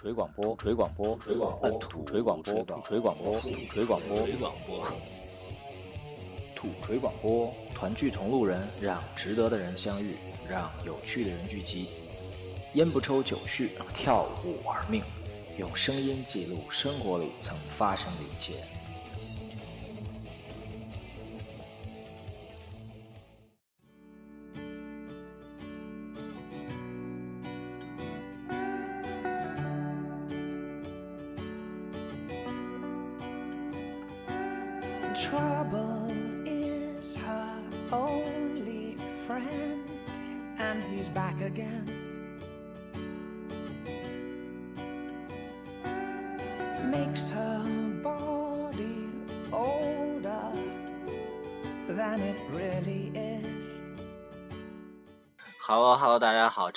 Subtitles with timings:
[0.00, 4.86] 锤广播，锤广播，锤广播，土锤广播，土锤广播，土锤广播，推广播，
[6.56, 10.16] 土锤广播，团聚同路人，让值得的人相遇，
[10.48, 11.88] 让有趣的人聚集。
[12.72, 15.02] 烟不抽酒续，跳舞玩命，
[15.58, 18.54] 用声音记录生活里曾发生的一切。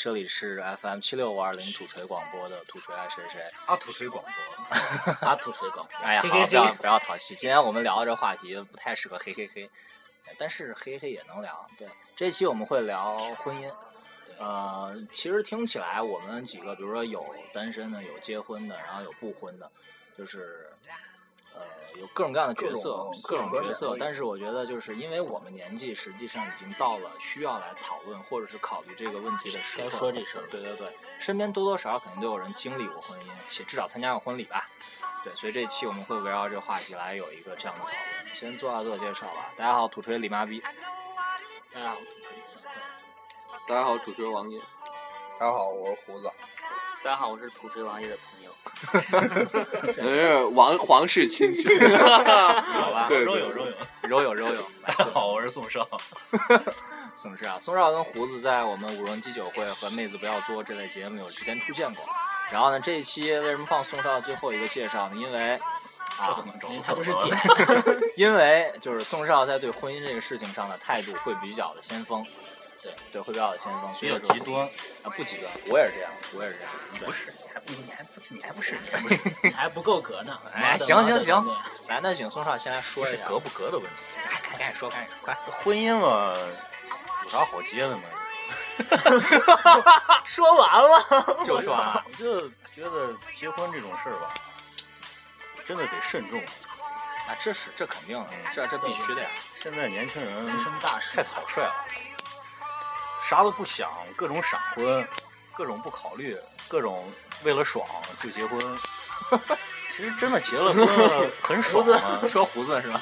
[0.03, 3.41] 这里是 FM 七六五二零土锤广播的土锤爱谁谁。
[3.65, 7.33] 啊土锤广播， 啊土锤广播，哎呀，好，不要不要淘气。
[7.35, 9.69] 今天我们聊的这话题不太适合嘿嘿嘿，
[10.37, 11.65] 但是嘿嘿嘿也能聊。
[11.77, 13.73] 对，这期我们会聊婚姻。
[14.37, 19.71] 呃，其实听起来我们几个，比如说有单身的，有结婚的，然后有不婚的，
[20.17, 20.69] 就是
[21.55, 21.61] 呃
[21.99, 23.95] 有各种各样的角色，各种角色。
[23.99, 29.89] 但是我觉得，就是因为我们年纪实际上已经到了需要来讨论或者是考虑这个问题的时候。
[29.89, 34.67] 该说这事儿对对对，身边多多少少肯定都有人经历过婚姻，且至少参加过婚礼吧。
[35.23, 38.35] 对，所以这期我们会围绕这个话题来有一个这样的讨论。
[38.35, 39.53] 先做下自我介绍吧。
[39.55, 40.61] 大家好，土锤李妈逼。
[41.71, 42.75] 大家好，土锤小戴，
[43.67, 44.59] 大家好，主持人王爷。
[45.39, 46.29] 大家好，我是胡子。
[47.03, 51.67] 大家好，我是土锤王爷的朋友， 是，王皇室亲戚。
[51.97, 53.73] 好吧，对肉友肉友，
[54.03, 54.61] 揉有肉有。
[54.85, 55.85] 大家好，我是宋少，
[57.13, 62.05] 宋少啊，宋少跟胡子在我们五人鸡酒会和妹子不要作这类节目有之前出现过。
[62.49, 65.15] 然后呢，这一期为什么放宋少最后一个介绍呢？
[65.17, 65.59] 因为
[66.17, 67.37] 啊，因为他不是点，
[68.15, 72.25] 因为就是宋少在对婚姻这个事情上的态度会比较的先锋，
[72.83, 74.65] 对对，会比较有先锋，所比较以说极端。
[75.03, 80.37] 啊，不极端，我也是这样，我也是这样，你不是，你还不，你还不，你还不是，你还不是，你还不够格呢。
[80.53, 81.43] 哎，行行行，
[81.87, 84.17] 来，那请宋少先来说一下，格不格的问题。
[84.29, 85.33] 哎，赶赶紧说，赶紧说，快，
[85.63, 86.35] 婚姻嘛，
[87.23, 88.03] 有啥好结的嘛？
[90.25, 92.03] 说完了， 就说完了。
[92.07, 94.33] 我就觉得结婚这种事儿吧，
[95.63, 96.41] 真的得慎重。
[97.27, 99.29] 啊，这是这肯定的，这这必须的呀。
[99.57, 101.73] 现在年轻人人生大事太草率了，
[103.23, 105.07] 啥都不想，各种闪婚，
[105.55, 107.09] 各种不考虑，各种
[107.43, 107.87] 为了爽
[108.19, 108.59] 就结婚。
[109.95, 112.27] 其实真的结了婚 很爽吗？
[112.27, 113.01] 说胡子是吧？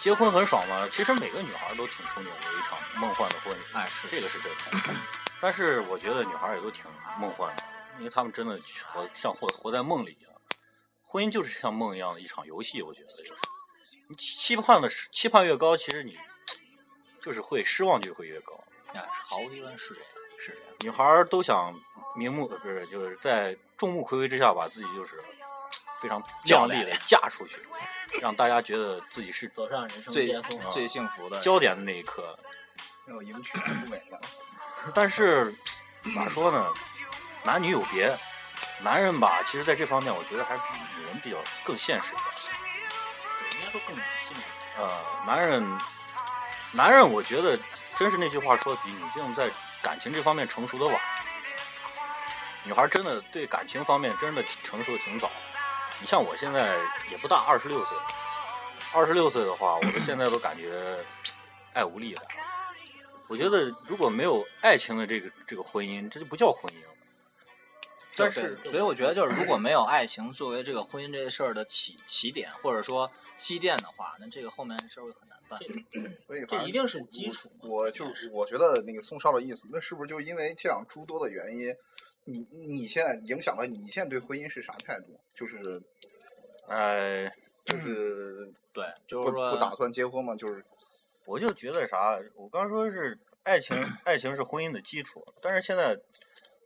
[0.00, 0.88] 结婚很爽吗？
[0.92, 4.94] 其实每个女孩都挺憧憬有一场梦幻的婚礼，哎是这个是真的。
[5.40, 6.84] 但是我觉得女孩也都挺
[7.18, 7.64] 梦幻的，
[7.98, 8.58] 因为她们真的
[8.92, 10.32] 活像活活在梦里一样。
[11.02, 13.34] 婚姻就是像梦一样的一场游戏，我觉得就是。
[14.08, 16.18] 你期盼的是期盼越高，其实你
[17.20, 18.63] 就是会失望就会越高。
[18.94, 20.76] 哎，毫无疑问是这样，是这样。
[20.80, 21.74] 女孩儿都想
[22.14, 25.22] 明目呃不是就是在众目睽睽之下把自己就是
[26.00, 27.58] 非常靓丽的 嫁出去，
[28.20, 30.70] 让大家觉得自己是走上人生巅峰啊！
[30.70, 32.32] 最幸福的焦点的那一刻。
[33.06, 34.18] 要迎娶不美了。
[34.94, 35.54] 但是
[36.14, 36.72] 咋说呢，
[37.44, 38.16] 男女有别，
[38.82, 43.60] 男人吧，其实在这方面我觉得还是比女人比较更现实一点。
[43.60, 44.36] 应该说更理性。
[44.78, 44.90] 呃，
[45.26, 45.62] 男人，
[46.76, 47.56] 男人，我觉得
[47.94, 49.48] 真是那句话说的，比女性在
[49.80, 51.00] 感情这方面成熟的晚。
[52.64, 55.30] 女孩真的对感情方面真的成熟的挺早。
[56.00, 56.76] 你像我现在
[57.12, 57.96] 也不大，二十六岁，
[58.92, 60.98] 二十六岁的话，我现在都感觉
[61.74, 62.22] 爱无力了。
[63.28, 66.93] 我觉得如果没有爱情的这个这个婚姻，这就不叫婚姻了。
[68.16, 75.58] 但是所以我觉得就是如果没有爱情作为这个婚姻这事儿的起起点或者说积淀的话，那这个后面的事儿会很难办。
[76.26, 81.74] 所以这一定是基础我就是我觉得那个宋少的意思，那是不是就因为这样诸多的原因，
[82.24, 85.18] 你你现在影响了你现在对婚姻是啥态度？
[85.34, 85.82] 就是
[86.68, 87.28] 呃，
[87.64, 90.34] 就是对，就是说不打算结婚嘛？
[90.36, 90.64] 就是
[91.24, 95.98] 我就觉得啥，我刚说是爱情，爱情是婚姻的基础，但是现在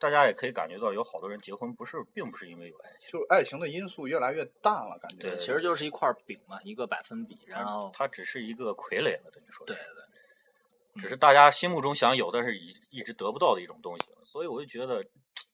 [0.01, 5.29] 大家也可以感觉到，有好多人结婚不是，并不是因为有爱情，就是爱情的因素越来越淡了，感觉。
[5.29, 15.05] 对，其实就是一块饼嘛，一个百分比，然后它只是一个傀儡了，等于说对是，对只是大家心目中想有，但是一一直得不到的一种东西，所以我就觉得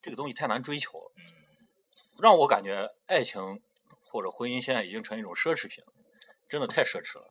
[0.00, 1.24] 这个东西太难追求了，嗯
[2.20, 3.60] 让我感觉爱情
[4.02, 5.92] 或者婚姻现在已经成一种奢侈品了，
[6.48, 7.26] 真的太奢侈了。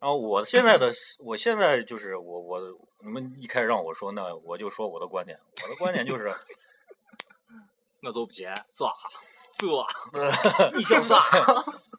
[0.00, 2.58] 然后我现在的，我现在就是我我
[3.00, 5.38] 你们一开始让我说，那我就说我的观点。
[5.62, 6.34] 我的观点就是，
[8.02, 8.90] 我就不结，做
[9.52, 9.86] 做，
[10.74, 11.22] 你想咋？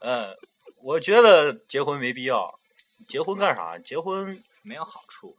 [0.01, 0.36] 嗯，
[0.81, 2.59] 我觉得结婚没必要。
[3.07, 3.77] 结婚干啥？
[3.77, 5.38] 结婚没有好处，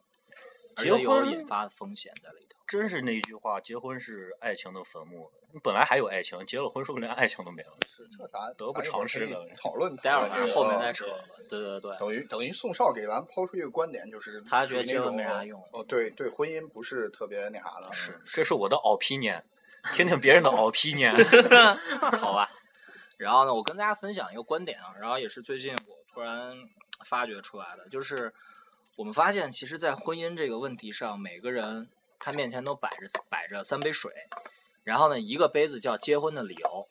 [0.76, 2.51] 而结婚引发的风险在里头。
[2.72, 5.30] 真是那句话，结婚是爱情的坟墓。
[5.52, 7.76] 你本来还有爱情，结了婚说不定连爱情都没了。
[7.86, 9.94] 是这咱得不偿失的讨论。
[9.96, 11.04] 待会儿后面再扯。
[11.50, 17.92] 对对对，等于等于宋少给咱抛出一个观点，就是他觉得结婚没啥用哦，对对，婚姻不是特别那啥的。
[17.92, 19.42] 是，这是我的 opinion，
[19.92, 21.12] 听听别人的 opinion。
[22.16, 22.48] 好吧。
[23.18, 26.56] 然后呢，我跟大家分享一个观点啊，然后也是最近我突然
[27.04, 28.32] 发掘出来的，就是
[28.96, 31.86] 我们发现，其实，在婚姻这个问题上，每个人
[32.24, 34.12] 他面前都摆着摆着三杯水，
[34.84, 36.86] 然后呢，一个杯子叫结婚的理由，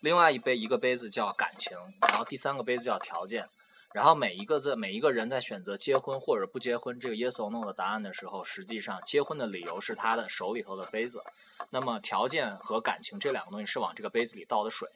[0.00, 3.48] 另外一杯一个杯子叫感情，然后第三个杯子叫条件。
[3.92, 11.22] 然后每一个在每一个人在选择结婚或者不结婚这个 yes or no 的答案的时候，实际上结婚的理由是他的手里头的杯子，
[11.70, 14.86] 那么条件和感情这两个东西是往这个杯子里倒的水。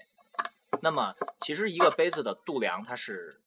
[0.83, 3.41] 那么其实一个杯子的度量它是，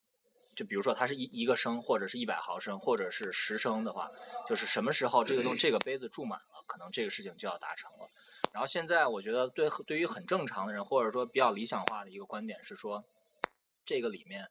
[0.55, 4.11] 就比如说它是一一个升，或者是一百毫升，或者是十升的话，
[4.47, 8.09] 就是什么时候这个东这个杯子注满了，可能这个事情就要达成了。
[8.51, 13.03] 然后现在我觉得对对于很正常的人，或者说比较理想化的一个观点是说，
[13.83, 14.47] 这个里面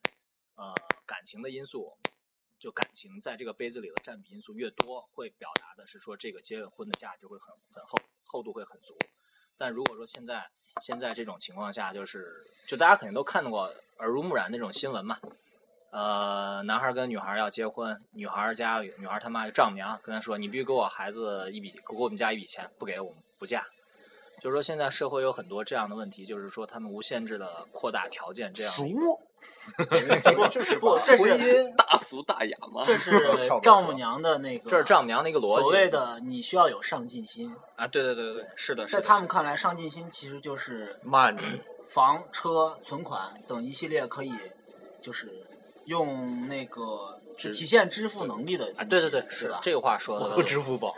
[0.56, 0.74] 呃
[1.06, 1.96] 感情的因素，
[2.58, 7.96] 就感情在这个杯子里的占比因素越多，会表达的是说这个结了婚的价值会很很厚，
[8.26, 8.96] 厚度会很足。
[9.56, 10.50] 但如果说现在
[10.80, 15.20] 现在这种情况下，就是就大家肯定都看到过耳濡目染那种新闻嘛，
[15.92, 23.62] 呃，男孩儿跟女孩儿要结婚，女孩儿家里女孩儿他妈丈母娘跟他说，你必须给我孩子一笔，给我们家一笔钱，不给我们不嫁。
[24.40, 28.94] 就是说，现在社会有很多这样的问题，就是说他们无限制的扩大条件，这样的一
[30.22, 32.82] 个 不就是不这是婚姻大俗大雅吗。
[32.84, 33.12] 这是
[33.62, 35.62] 丈母娘的那个，这是丈母娘的一个逻辑。
[35.62, 37.54] 所谓的你需要有上进心。
[37.76, 39.00] 啊，对对对对对，是的，在。
[39.00, 41.40] 他们看来，上进心其实就是骂你，
[41.86, 44.32] 房、车、存款等一系列可以，
[45.00, 45.30] 就是
[45.86, 49.58] 用那个支体现支付能力的啊，对对对，是吧？
[49.62, 50.94] 这个话说的我不支付宝。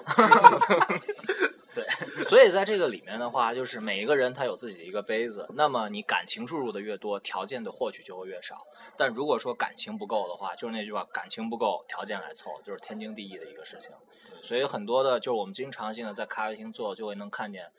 [1.74, 1.84] 对
[2.22, 8.64] 所以在这个里面的话，就是每一个人他有自己的一个杯子，那么你感情注入的越多，条件的获取就会越少。
[8.96, 13.90] 但如果说感情不够的话，就是那句话，感情不够，条件来凑，就是天经地义的一个事情。
[14.40, 17.72] 所以很多的，就是我们经常性的在咖啡厅坐，就会能看见，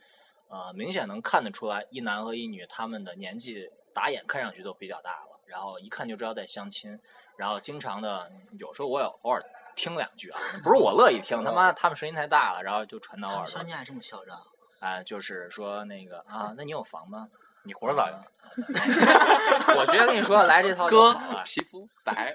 [0.49, 7.00] 呃，明显能看得出来，一男和一女他们的年纪打眼看上去都比较大了，然后一看就知道在相亲，
[7.38, 9.42] 然后经常的，有时候我也偶尔
[9.75, 14.39] 听两句啊，不是我乐意听，他妈他们声音太大了，然后就传到他耳相亲还这么嚣张？
[14.80, 17.27] 啊、就是说那个啊，那你有房吗？
[17.63, 18.24] 你活儿咋样？
[19.75, 21.42] 我直接跟你说，来这套就哥好了。
[21.44, 22.31] 皮肤白，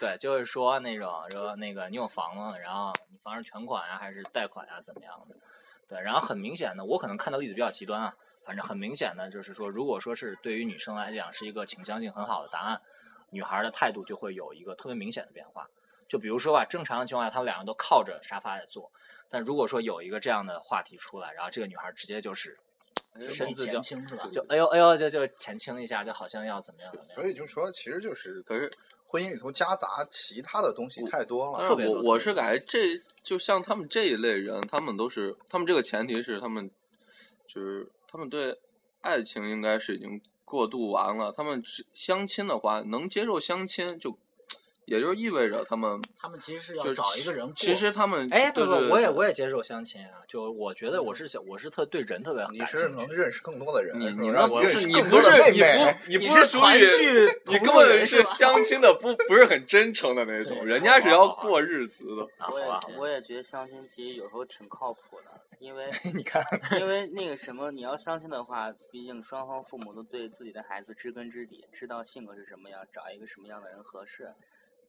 [0.00, 2.52] 对，就是说那种说那个你有房吗？
[2.58, 5.36] 然后你房是全款啊、还是贷款啊、怎么样的？
[5.86, 8.14] 对，然后很明显的，我可能看到例子比较极端啊，
[8.44, 12.80] 反正很明显的就是说，如果说是对于女生来讲是一个倾向性很好的答案，
[13.30, 15.68] 女孩的态度就会有一个特别明显的变化。
[16.08, 18.90] 就比如说吧，正常的情况下，他们两个都靠着沙发在坐，
[19.28, 22.58] 但如果说有一个这样的话题出来，然后这个女孩直接就是
[23.28, 24.28] 身子就前倾是吧？
[24.32, 27.14] 就哎呦哎呦就就前倾一下，就好像要怎么样怎么样。
[27.14, 28.68] 所以就说，其实就是可是
[29.04, 31.68] 婚姻里头夹杂其他的东西太多了。
[31.68, 36.68] 特别多我我是感觉这就像他们这一类人，他们都是他们这个前提是他们
[37.46, 38.58] 就是他们对
[39.02, 41.30] 爱情应该是已经过渡完了。
[41.30, 41.62] 他们
[41.94, 44.18] 相亲的话，能接受相亲，就
[44.90, 47.54] 也就是意味着他们他们其实是要找一个人过。
[47.54, 53.06] 其实他们哎，对对对我也我也接受相亲啊，就我觉得我是想我是特对人特别你是感兴趣。
[53.06, 55.62] 能认识更多的人，你你那不让认识是你不更多的妹是
[56.08, 56.18] 你。
[56.18, 62.26] 不你不是属于聚你根本是相亲的不不是很真诚的那种，人家是要过日子的。
[62.50, 66.44] 我也，我也觉得相亲其实有时候挺靠谱的，因为 你看，
[66.80, 74.32] 因为那个什么，你要相亲的话，毕竟双方父母都对自己的孩子知根知底，知道性格是什么样，找一个什么样的人合适。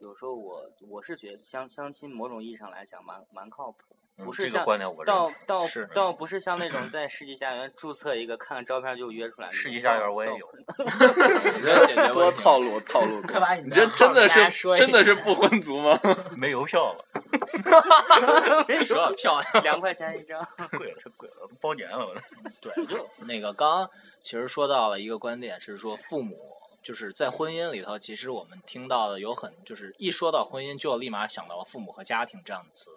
[0.02, 3.78] 有时候我我是觉得相相亲某种意义上来讲蛮蛮靠谱，
[4.18, 5.32] 嗯不是像这个观点我倒。
[5.46, 9.52] 倒倒不是像那种 在世纪佳缘注册一个看看照片就约出来。
[9.52, 16.00] 世纪佳缘我也有，你 多套路套路，快把你你这真的是真的是不婚族吗？
[16.36, 19.64] 没邮票了， 跟你说漂亮。
[19.64, 20.44] 两块钱一张。
[20.78, 22.08] 贵了，太贵了，包年了。
[22.08, 22.16] 我
[22.60, 23.90] 对，就那个刚刚
[24.22, 26.38] 其实说到了一个观点是说父母
[26.82, 32.90] 就是在婚姻里头，其实我们听到的有很就是一说到婚姻就立马想到了父母和家庭这样的词。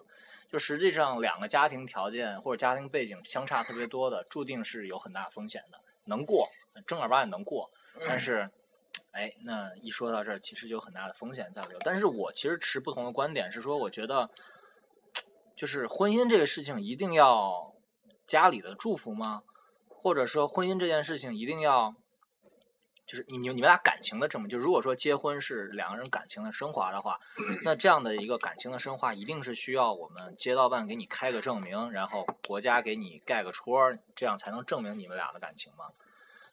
[0.50, 5.80] 就实际上两个家庭条件或者家庭背景相差特别多的，注定是有很大风险的。
[6.04, 6.48] 能过
[6.86, 7.68] 正儿八经能过，
[8.06, 8.48] 但是，
[9.10, 11.78] 哎，那一说到这儿，其实就有很大的风险在里头。
[11.80, 14.30] 但是我其实持不同的观点，是说我觉得，
[15.56, 17.74] 就是婚姻这个事情一定要
[18.26, 19.42] 家里的祝福吗？
[19.88, 21.96] 或者说婚姻这件事情一定要，
[23.06, 27.20] 就是你你你们俩感情的证明，就如果说结婚是两个人感情的升华的话，
[27.64, 35.86] 那这样的一个感情的升华，一定是需要我们街道办给你开个证明，然后国家给你盖个戳，这样才能证明你们俩的感情吗？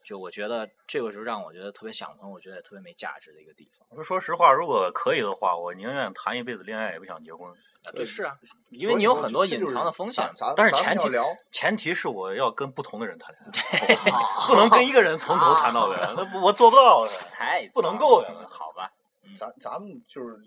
[0.04, 3.88] 就我觉得这个是让我觉得特别想不通，我觉得也特别没价值的一个地方。
[3.90, 7.50] 我说实话，如果可以的话，我宁愿谈一辈子恋爱，也不想结婚。
[7.84, 8.38] 啊，对，是啊，
[8.70, 11.10] 因为你有很多隐藏的风险但是前提
[11.52, 14.12] 前提是我要跟不同的人谈恋爱，
[14.48, 17.10] 不能跟一个人从头谈到尾， 那我做不到的。
[17.32, 18.92] 太不能够呀了好吧？
[19.38, 20.38] 咱咱们就是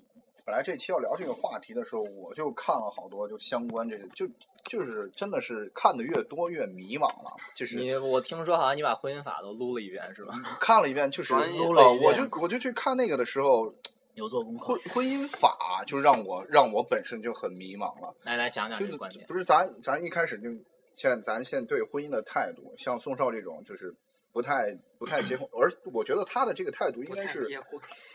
[0.45, 4.29] 本来这期要聊这个话题的时候，我就看了好多就相关这个，就
[4.75, 10.35] 就是真的是看的越多越迷茫了，就是你我听说好像你把婚姻法都撸了一遍是吧？
[10.59, 13.73] 看了一遍，就是撸了一我就我就去看那个的时候，
[14.15, 14.81] 有做功课婚。
[14.93, 18.13] 婚姻法就让我让我本身就很迷茫了。
[18.25, 19.25] 来来讲讲这个观点。
[19.27, 20.49] 不是咱咱一开始就
[20.95, 23.95] 现在咱现在对婚姻的态度，像宋少这种就是
[24.35, 27.41] 不太不太结婚， 而我觉得他的这个态度应该是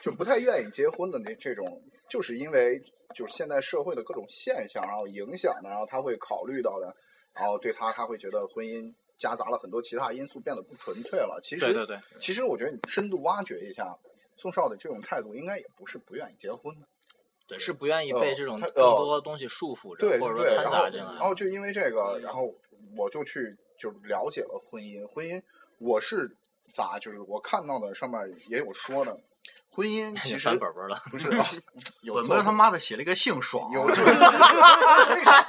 [0.02, 2.78] 就不太愿意结婚的那这种，就是因为
[3.16, 6.94] 就是现在社会的各种现象，然后影响的，然后他会考虑到的，
[7.34, 11.40] 然后对他他会觉得婚姻夹杂了很多其他因素，变得不纯粹了。
[11.42, 13.98] 其实对对对，其实我觉得你深度挖掘一下
[14.36, 16.88] 宋少的这种态度，应该也不是不愿意结婚的。
[17.48, 21.14] 对是不愿意被呃这种他更呃多的东西束缚着，对或者说掺杂进来。
[21.14, 22.54] 然后就因为这个，然后
[22.98, 25.08] 我就去就了解了婚姻。
[25.08, 25.42] 婚姻
[25.80, 26.30] 我是
[26.72, 29.18] 咋就是我看到的上面也有说的，
[29.72, 31.50] 婚姻其实 翻本本了，不是啊，
[32.02, 35.46] 有本做本他妈的写了一个姓爽，有这为啥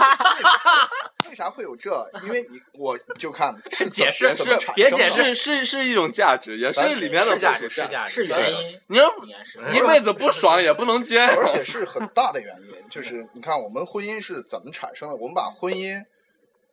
[1.29, 2.09] 为啥会有这？
[2.23, 9.13] 因为你我就看 是解释怎么产别解释是是是一种价值，也是里面的价值是价值是原因，你要
[9.73, 15.15] 一辈子不爽也不能结，而且是很大的原因，就是你看我们婚姻是怎么产生的？
[15.15, 16.05] 我们把婚姻、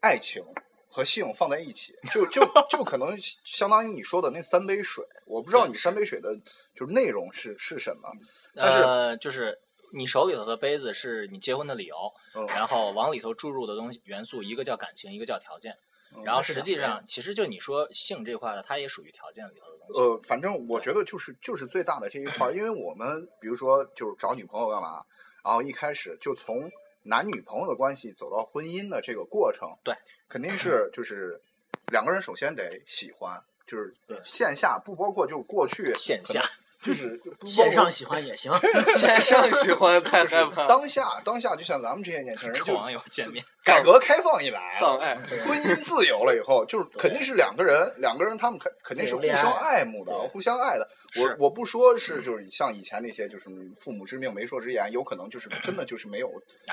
[0.02, 0.44] 爱情
[0.90, 5.06] 和性放在一起，就就就可能相当于你说的那三杯水。
[5.26, 6.36] 我不知道你三杯水的
[6.74, 8.10] 就是内容是是什么，
[8.56, 9.60] 但是呃，就是
[9.94, 11.96] 你手里头的杯子是你结婚的理由，
[12.36, 15.74] 嗯然后往里头注入的东西元素，一个叫感情，一个叫条件。
[16.16, 20.00] 嗯然后实际上，其实就你说性这块的，它也属于条件里头的东西。
[20.00, 25.04] 呃，反正我觉得就是就是最大的这一块儿，因为我们比如说就是找女朋友干嘛，
[25.44, 26.72] 然后一开始就从
[27.04, 29.94] 男女朋友的关系走到婚姻的这个过程，对，
[30.30, 31.40] 肯定是就是
[31.88, 36.42] 两个人首先得喜欢，就是对线下不包括就过去线下
[36.88, 38.52] 就是线上喜欢也行。
[38.98, 44.78] 线上喜欢太就是害怕，当下当下就像咱们这些年轻人，网友见面，改革开放以来。
[45.46, 50.88] 婚姻自由了以后，就是肯定是两个人，两个人他们肯肯定是互相爱慕的，互相爱的。
[51.18, 56.32] 我我不说是就是像以前那些就是父母之命媒妁之言，有可能就是真的就是没有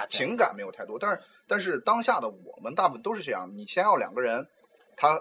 [0.08, 4.46] 情感没有太多，但是但是当下的我们大部分都是这样，你先要两个人，
[4.96, 5.18] 他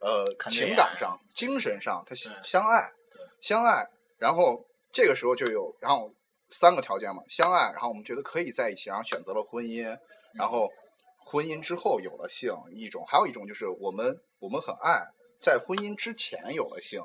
[0.00, 3.86] 呃情感上、精神上他相爱对，相爱，
[4.18, 6.10] 然后这个时候就有然后
[6.50, 9.84] 三个条件嘛，相爱，然后我们觉得可以在一起，然后选择了婚姻，
[10.32, 10.70] 然后
[11.18, 15.02] 婚姻之后有了性一种，还有一种就是我们我们很爱，
[15.38, 17.02] 在婚姻之前有了性，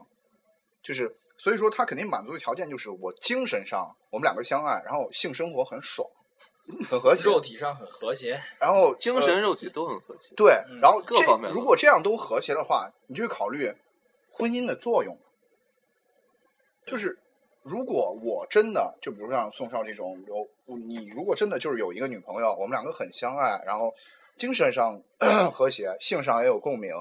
[0.82, 6.08] 就是所以说他肯定满足的条件就是我精神上我们两个相爱，然后性生活很爽，
[6.88, 8.40] 很和谐，肉体上很和谐。
[8.60, 10.34] 然后 精呃神肉体都很和谐。
[10.36, 13.74] 对嗯，然后各方面如果这样都和谐的话，你就考虑
[14.30, 15.18] 婚姻的作用。
[16.86, 17.18] 就是
[17.64, 20.48] 如果我真的就比如像宋少这种有
[20.78, 23.94] 你，如果真的就是有一个女朋友，我们两个很相爱，然后
[24.38, 25.00] 精神上
[25.52, 26.92] 和谐，性上也有共鸣，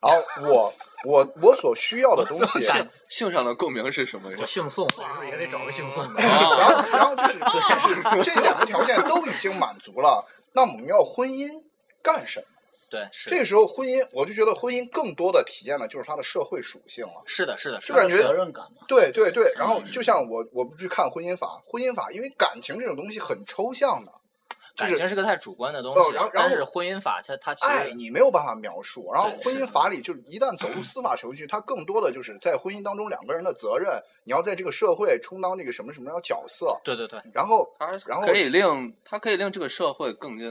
[0.00, 0.72] 然后我
[1.04, 4.46] 我我所需要的东西， 性性上的共鸣是什么呀我？
[4.46, 4.88] 姓宋，
[5.30, 6.20] 也得找个姓宋的。
[6.20, 11.62] 然后然后就是就是这两个条件都已经满足了，那我们要婚姻
[12.02, 12.46] 干什么？
[12.90, 17.22] 对，是这个时候婚姻，我就觉得婚姻更多的体现的就是它的社会属性了。
[17.26, 17.78] 是的，是的。
[17.80, 18.84] 就感觉责任感嘛。
[18.88, 24.17] 对对对，然后就像我我不去看婚姻法，婚姻法因为感情这种东西很抽象的，就是
[24.78, 29.10] 感情是个太主观的东西，哦然后但是婚姻法它它其实爱你没有办法描述。
[29.12, 40.46] 然后婚姻法里就是一旦走入司法程序，它更多的就是在婚姻当中两个人的责任，你要在这个社会充当这个什么什么样的角色，对对对，然后它然后可以令它可以令这个社会更加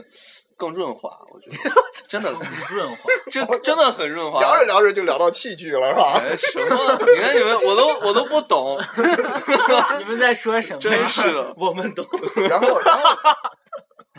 [0.56, 1.56] 更润滑，我觉得
[2.08, 2.96] 真的润滑，
[3.30, 4.40] 这真的很润滑。
[4.40, 6.20] 聊着聊着就聊到器具了，是吧？
[6.20, 6.98] 哎，什么？
[7.14, 8.76] 你看你们，我都我都不懂，
[9.98, 10.80] 你们在说什么？
[10.80, 11.54] 真是的。
[11.56, 12.04] 我们懂
[12.48, 13.16] 然后，然后，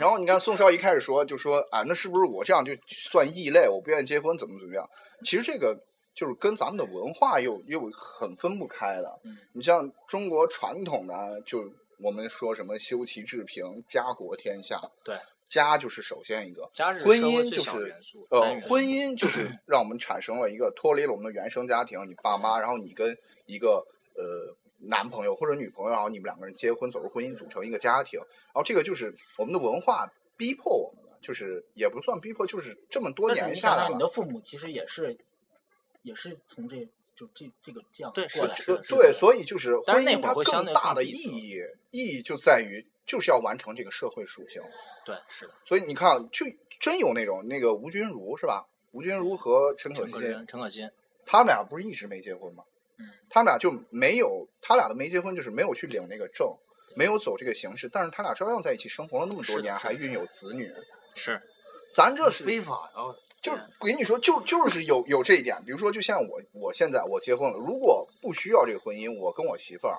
[0.00, 3.68] 然后你看宋少一开始说，就说啊，那是不是我这样就算异类？
[3.68, 4.88] 我不愿意结婚，怎么怎么样？
[5.24, 5.78] 其实这个
[6.14, 9.20] 就是跟咱们的文化又又很分不开的。
[9.52, 11.70] 你像中国传统的，就
[12.02, 14.80] 我们说什么修齐治平，家国天下。
[15.04, 15.16] 对。
[15.46, 17.92] 家就是首先一个，家是婚姻就是
[18.30, 34.08] 呃婚姻就是让我们产生了一个脱离了我们的原生家庭，你爸妈，然后你跟一个呃男朋友或者女朋友，然后你们两个人结婚走入婚姻，组成一个家庭，然后这个就是我们的文化逼迫我们的，就是也不算逼迫，就是这么多年下来你想想，你的。
[34.08, 35.16] 父母其实也是，
[36.02, 38.82] 也是从这就这这个这样对是过来是的。
[38.88, 41.60] 对，所以就是婚姻它更大的意义，
[41.90, 44.62] 意义就在于就是要完成这个社会属性。
[45.04, 45.52] 对，是的。
[45.64, 46.46] 所以你看，就
[46.78, 48.66] 真有那种那个吴君如是吧？
[48.92, 50.90] 吴君如和陈可辛，陈可辛，陈可辛，
[51.26, 52.64] 他们俩不是一直没结婚吗？
[53.00, 56.46] 嗯，他们俩就没有，他俩的没结婚就是没有去领那个证，
[56.94, 60.70] 没有走这个形式，但是他俩照样在一起生活了那么多年，还孕有子女。
[61.14, 61.40] 是
[61.92, 63.02] 咱这是非法呀！
[63.42, 65.56] 就我跟你说，就就是有有这一点。
[65.64, 69.96] 比如说，就像我我现在我结婚了，如果不需要这个婚姻，我跟我媳妇儿，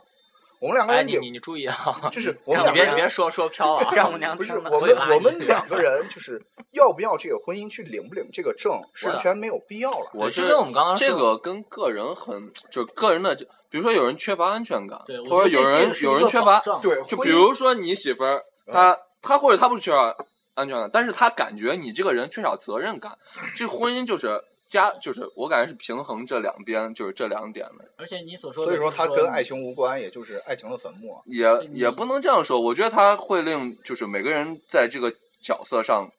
[0.61, 1.75] 我们两个哎，人也你你你注意啊，
[2.13, 6.39] 就是我们两个人别别说说飘了啊，丈母娘不是我们我们两个人就是
[6.73, 10.11] 要不要这个婚姻去领不领这个证，完全没有必要了。
[10.13, 20.15] 我觉得我们刚刚这个跟个人很，就个人的，就比如说有人缺乏安全感或者有人有人缺乏，对，就比如说你媳妇儿，她她或者她不缺乏
[20.53, 23.17] 安全感，但是她感觉你这个人缺少责任感，
[23.55, 24.39] 这婚姻就是
[24.71, 31.21] 家，就是我感觉是平衡这两边，就是这两点的，而且你所说的，所以说它跟爱，情无关，也就是爱情的坟墓啊。
[31.25, 35.11] 也也不能这样说，我觉得它会令就是每个人在这个
[35.43, 36.09] 角色上，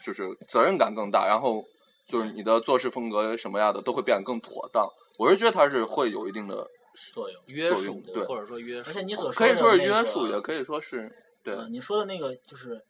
[0.00, 1.64] 就是责任感更大，然后
[2.06, 4.88] 就是你的做事风格什么样的都会变得更妥当。
[5.18, 6.64] 我是觉得它是会有一定的，
[7.12, 7.42] 作用。
[7.48, 11.10] 约束，对或者说约束，而且你所说可以说是约束，也可以说是
[11.42, 11.54] 对。
[11.54, 12.80] 呃，你说的那个就是，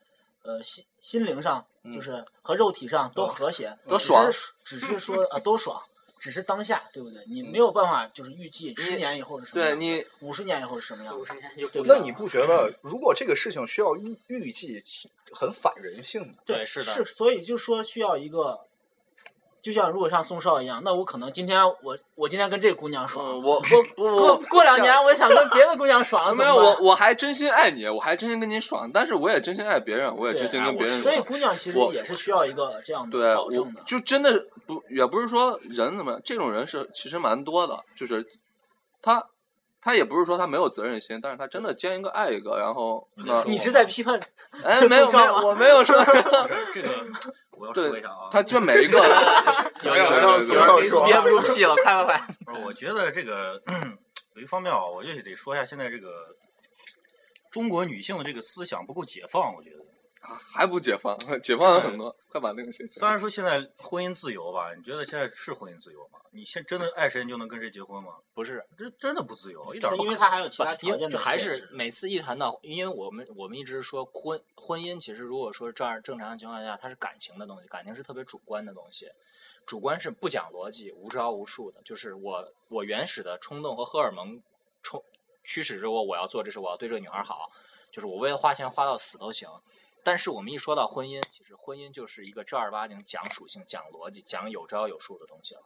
[0.42, 5.82] 呃，心心灵上嗯就是和肉体上都和谐，只都爽是只是说呃都爽，
[6.18, 7.22] 只是当下，对不对？
[7.26, 11.14] 你没有办法就是预计十年以后是什么样，对你五十年以后是什么样，
[11.54, 11.82] 对不对？
[11.86, 14.82] 那你不觉得，如果这个事情需要预预计，
[15.32, 16.42] 很反人性的？
[16.46, 18.58] 对是的是，所以就说需要一个，
[19.68, 31.02] 就像如果像宋少一样，那我可能今天我我今天跟这姑娘爽，嗯，我过不过过两年我想跟别的姑娘爽， 没有我我还真心爱你，我还真心跟你爽，但是我也真心爱别人，我也真心跟别人爽。
[31.02, 33.82] 所以姑娘其实也是需要一个这样的对，保证的。
[33.84, 38.24] 就真的不也不是说人怎么样，这种人是其实蛮多的，就是
[39.02, 39.22] 他
[39.80, 44.20] 他也不是说他没有责任心，但是他真的见一个爱一个，然后那你是在批判
[44.64, 45.96] 哎没有没有，我没有说
[46.74, 47.06] 这个，
[47.52, 48.28] 我要说一下啊。
[48.30, 48.98] 他就每一个
[49.82, 50.10] 有有有
[50.42, 52.34] 对有憋不住气了，快快快！
[52.44, 53.60] 不是，我觉得这个
[54.34, 56.08] 有一方面啊，我就得说一下现在这个
[57.50, 59.87] 中国女性的这个思想不够解放，我觉得。
[60.52, 66.18] 还不解放， 解放了很多，快把那个谁虽然说现在婚姻自由吧，你觉得现在是婚姻自由吗？
[66.30, 68.14] 你现真的爱谁你就能跟谁结婚吗？
[68.34, 79.10] 不是，这真的不自由，一点儿不因为他还有其他条件的还是每次一谈到，因为我们我们一直说婚婚姻，其实如果说这样正常的情况下，它是感情的东西，感情是特别主观的东西，
[79.64, 84.40] 主观是不讲逻辑、无招无数的，就是我我原始的冲动和荷尔蒙
[84.82, 85.02] 冲
[85.44, 87.50] 驱使着我，我要做这事，我要对这个女孩好，
[87.90, 89.48] 就是我为了花钱花到死都行。
[90.02, 95.62] 但是我们一说到婚姻，其实婚姻就是一个正儿八经讲属性、讲逻辑、讲有招有数的东西了。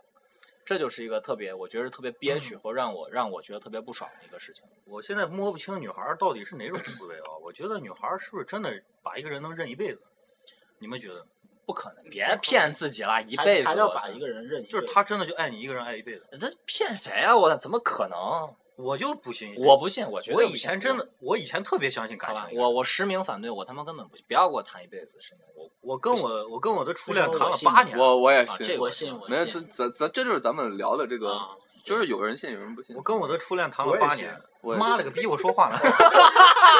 [0.64, 4.62] 这就是一个特别，我觉得特别憋屈，或让我让我觉得特别不爽的一个事情。
[4.84, 7.36] 我现在摸不清女孩儿到底是哪种思维啊？
[7.42, 10.00] 我觉得女孩儿是不是真的把一个人能认一辈子？
[10.78, 11.26] 你们觉得？
[11.64, 13.62] 不可能，别骗自己了，一辈子。
[13.62, 14.66] 啥叫我操把一个人认？
[14.66, 16.26] 就是她真的就爱你一个人爱一辈子？
[16.40, 17.36] 这骗谁啊？
[17.36, 18.52] 我怎么可能？
[18.76, 19.54] 我就不信。
[19.56, 22.58] 我不信，我觉得我以前真的，我以前特别相信感情，。
[22.58, 25.40] 我我实名反对，我他妈根本不信，不要给我谈一辈子是吗？
[25.54, 31.48] 我我跟我我跟我的初恋谈了八年，我我也信，啊这个我信我没有，信咱咱咱这就是咱们聊的这个，啊，
[31.84, 32.96] 就是有人信，有人不信。
[32.96, 34.40] 我跟我的初恋谈了八年。
[34.62, 35.26] 我妈了个逼！
[35.26, 35.76] 我说话呢。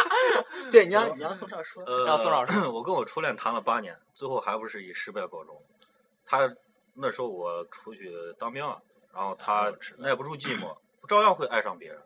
[0.70, 5.60] 对，你让你让宋少说，呃，让宋老师我跟我初恋谈了八年，最后还不是以失败告终。
[6.24, 6.48] 他
[6.94, 8.80] 那时候我出去当兵了，
[9.12, 10.72] 然后他耐不住寂寞，
[11.06, 12.00] 照样会爱上别人。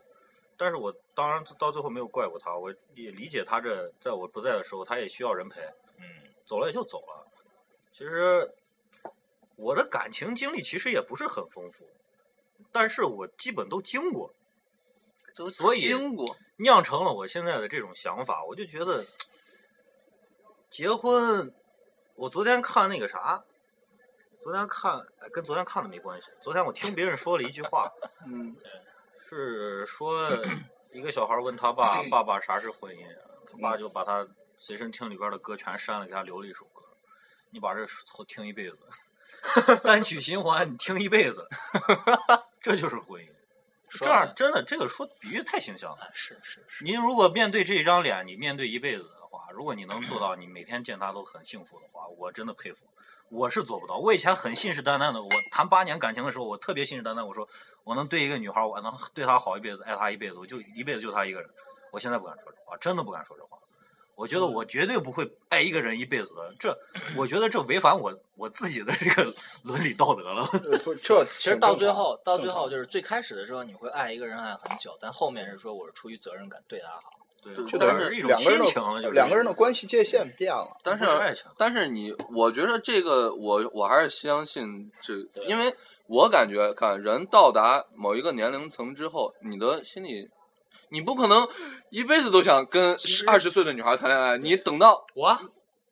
[0.57, 5.61] 但是我当然到最后没有怪过他，我也理解他这在我不在的时候，他也需要人陪。
[5.99, 7.27] 嗯，走了也就走了。
[7.93, 8.55] 其实
[9.57, 11.87] 我的感情经历其实也不是很丰富，
[12.73, 14.35] 但是我基本都经过，
[15.35, 18.45] 都所以经过，酿成了我现在的这种想法。
[18.45, 19.05] 我就觉得
[20.71, 21.55] 结婚，
[22.15, 23.45] 我昨天看那个啥，
[24.41, 26.29] 昨天看哎跟昨天看的没关系。
[26.41, 27.91] 昨天我听别人说了一句话，
[28.27, 28.55] 嗯，
[29.29, 30.29] 是说
[30.93, 33.05] 一个小孩问他爸：“爸爸啥是婚姻？”
[33.51, 36.83] 他爸就把他随身听里边的歌全删了，给他留了一首歌。
[37.51, 38.79] 你把这后听一辈子，
[39.83, 41.47] 单曲循环，你听一辈子，
[42.61, 43.29] 这就是婚姻。
[43.89, 45.99] 说这样真的这个说比喻太形象了。
[46.03, 52.85] 哎是是是，您如果面对这一张脸，你面对一辈子的话，如果你能做到你每天见他都很幸福的话，我真的佩服。
[53.31, 57.49] 我是做不到，我以前很信誓旦旦的，我谈八年感情的时候，我特别信誓旦旦，我说
[57.85, 61.51] 我能对一个女孩，我能对她好一辈子，爱她一辈子，我就一辈子就她一个人。
[61.91, 63.59] 我现在不敢说这话，真的不敢说这话。
[64.15, 66.75] 我觉得我绝对不会爱一个人一辈子的，这
[67.15, 70.49] 我觉得这违反我我自己的这个伦理道德了。
[71.03, 77.13] 这其实到最后，到最后就是最开始的时候，你会爱一个人爱很久，但后面是说我是出于责任感对他好。
[77.55, 80.69] 对，就或等于是一种两个人亲情了，就是的两个人的关系界限变了。
[80.83, 85.15] 但是是爱情但是你，我觉得这个我我还是相信这
[85.47, 85.75] 因为
[86.07, 90.29] 我感觉看人到达某一个年龄层之后，你的心里，
[90.91, 91.49] 你不可能
[91.91, 95.39] 一辈子都想跟二十岁的女孩谈恋爱，你等到我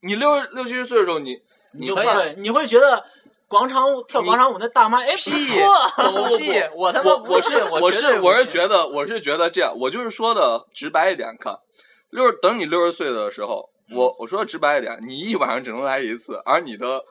[0.00, 1.36] 你六六七十岁的时候，你
[1.72, 3.04] 你就会你会觉得
[3.46, 5.58] 广场舞跳广场舞那大妈哎不屁错，
[5.96, 6.52] 狗屁！
[6.74, 11.54] 我他妈不信，我是我是觉得我是觉得这样，我就是说的直白一点看，
[12.10, 17.02] 六十等你六十岁的时候，嗯我我说的直白一点，你一晚上只能来一次，而你的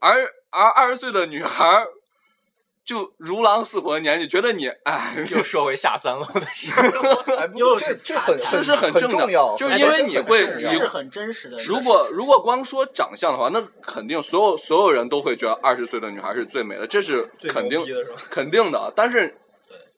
[0.00, 1.86] 而而二十岁的女孩儿
[2.84, 6.90] 就如狼似虎的年纪，觉得你哎， 又说回下三路的事儿。
[7.38, 11.56] 哎，又这是这很这是很很正常重要，就是因为你会你是很真实的。
[11.58, 18.04] 如果如果光说长相的话，那肯定所有所有人都会觉得二十岁的女孩是最美的，这是肯定的？
[18.30, 18.92] 肯定的。
[18.96, 19.36] 但是对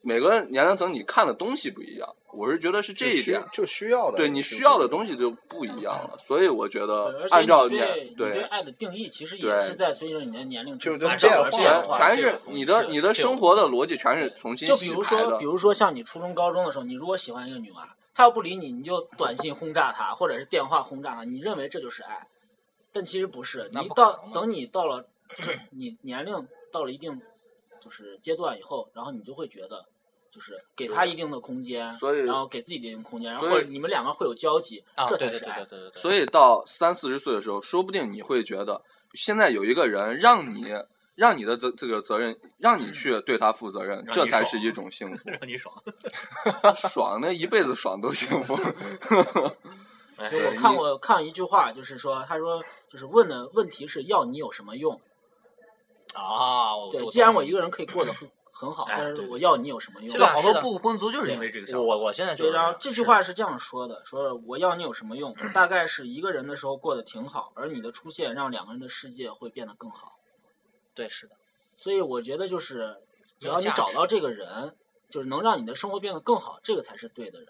[0.05, 3.45] 每个年龄层你看的东西不一样，我是觉得是这一就需点。
[3.51, 11.97] 就需要的，对你需要的东西就不一样了，所以我觉得按照你对年你对爱的定义，其实也是在随着你的年龄就是发变展而化全变化。
[11.97, 15.45] 全是你的你的生活的逻辑全是重新就比如说，比。
[15.45, 22.27] 如说像你初中、高中的时候，你如果喜欢一个女娃，她要不理你，你就短信轰炸她，或者是电话轰炸她，你认为这就是爱，
[22.93, 23.71] 但其实不是。
[23.73, 27.19] 你到等你到了，就是你年龄到了一定
[27.79, 29.83] 就是阶段以后，然后你就会觉得。
[30.35, 35.79] 就是给他一定的空间，所以然后给自己一定的空间，然后你们两个会有交集，啊，这才是爱对对对对。
[35.79, 36.01] 对对对。
[36.01, 38.81] 所以到三四十岁的时候，说不定你会觉得，
[39.13, 40.65] 现在有一个人让你
[41.15, 45.29] 让你的这这个责任，让你去对他负责任，这才是一种 幸福。
[45.29, 45.73] 让你爽。
[46.75, 48.59] 爽那一辈子爽都幸福。
[50.17, 54.99] 我看过看一句话，就是说，他说就是问的问题是要你有什么用？
[56.13, 58.13] 啊，对，既然我一个人可以过得
[58.57, 60.09] 很很好，但是我要你有什么用？
[60.09, 61.85] 现在好多不婚族就是因为这个想法。
[61.85, 65.33] 我我现在就然后这句话是这样说的：说我要你有什么用？
[65.53, 70.15] 大概是一个人的时候过得挺好，而你的出现让两个人的世界会变得更好。
[70.93, 71.35] 对是的，
[71.75, 72.95] 所以我觉得就是，
[73.37, 74.73] 只要你找到这个人，
[75.09, 77.49] 就是能让你的生活变得更好，这个才是对的人。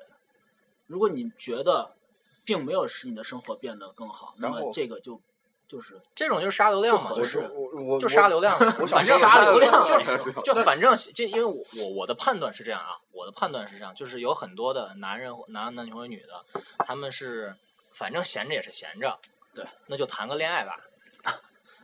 [0.88, 1.96] 如果你觉得
[2.44, 5.22] 并没有使你的生活变得更好，那么这个就
[5.68, 7.52] 就是这种就是杀流量嘛，就是
[8.00, 17.54] 就杀流量， 我想反正杀流量就行就反正就因为我我我的判断是这样啊，我的判断是这样，就是有很多的男人男男女或者女的，他们是
[17.94, 19.18] 反正闲着也是闲着，
[19.54, 20.78] 对，那就谈个恋爱吧。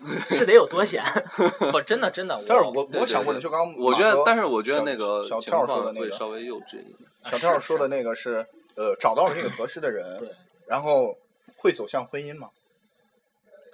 [0.31, 1.03] 是得有多闲。
[1.71, 7.09] 我，真的真的，但是我我想问的，就刚刚我觉得，但是我觉得那个小跳说的那个稍微幼稚一点。
[7.25, 8.43] 小跳说的那个是
[8.75, 10.31] 呃找到了那个合适的人，对，
[10.65, 11.15] 然后
[11.57, 12.49] 会走向婚姻吗？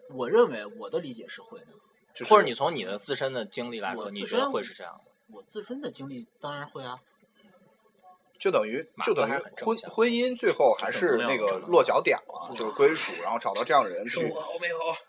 [0.10, 1.68] 我认为我的理解是会的。
[2.18, 5.12] 就是或者你从你的自身的经历来说，我你觉得会是这样的？
[5.36, 6.98] 我自身的经历当然会啊，
[8.40, 14.06] 就等于就等于婚婚姻最后还是那个落脚点了，就是归属，然后找到这样的人。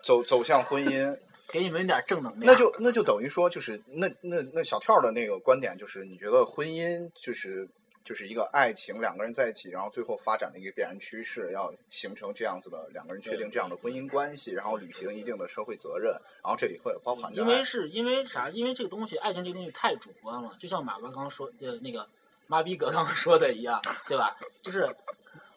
[0.03, 1.19] 走走向婚姻，
[1.51, 2.53] 给你们点正能量。
[2.53, 7.69] 那就那就等于说就是那那那小跳的那个观点就是你觉得婚姻就是
[8.09, 16.11] 就是一个爱情两个人在一起，然后最后发展的一个必然趋势，要形成这样子的两个人确定这样的婚姻关系，然后履行一定的社会责任，
[16.43, 18.49] 然后这里会有包含着因为是因为啥？
[18.49, 22.09] 因为这个东西，爱情这个东西太主观了，就像马哥刚刚说呃那个
[22.47, 24.35] 妈逼哥刚刚说的一样，对吧？
[24.63, 24.89] 就是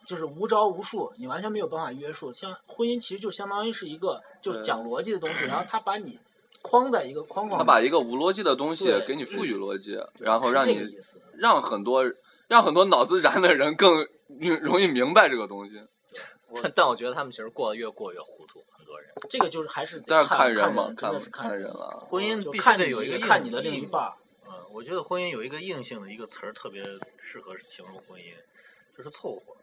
[0.06, 2.34] 就是无招无数，你完全没有办法约束。
[2.34, 6.20] 像婚姻其实就相当于是一个就是讲逻辑的东西，然后他把你
[6.62, 11.00] 框在一个框框，他把一个无逻辑的东西给你赋予逻辑，然后让你。
[11.38, 12.04] 让很多
[12.52, 14.06] 让很多脑子燃的人更
[14.62, 15.82] 容易明白这个东西。
[16.62, 19.10] 但但我觉得他们其实过得越过越糊涂，很多人。
[19.30, 21.98] 这个就是还是得但是看人嘛，真看的是看看人了。
[22.02, 24.14] 婚姻必须就看你得有一个看你的另一半儿。
[24.46, 26.84] 嗯，我觉得婚姻有一个硬性的一个词儿特别
[27.22, 28.36] 适合形容婚姻，
[28.98, 29.56] 就是凑合。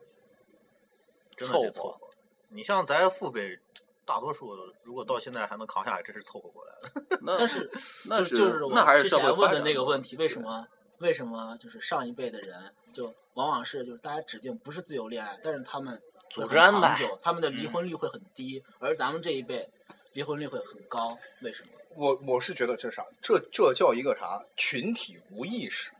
[1.36, 2.08] 真的得凑合凑合。
[2.48, 3.58] 你像咱父辈，
[4.06, 7.18] 大多数如果到现在还能扛下来，真是凑合过来了。
[7.20, 7.70] 那 但是
[8.08, 10.66] 那就是就是我那还是之社会问的那个问题，为什么
[10.98, 19.68] 为什么就是上一辈的人就往往是就是大家指定不是自由恋爱，但是他们组织安排长久，他们的离婚率会很低，而咱们这一辈
[20.12, 21.68] 离婚率会很高，为什么？
[21.94, 25.90] 我我是觉得这啥，这这叫一个啥群体无意识，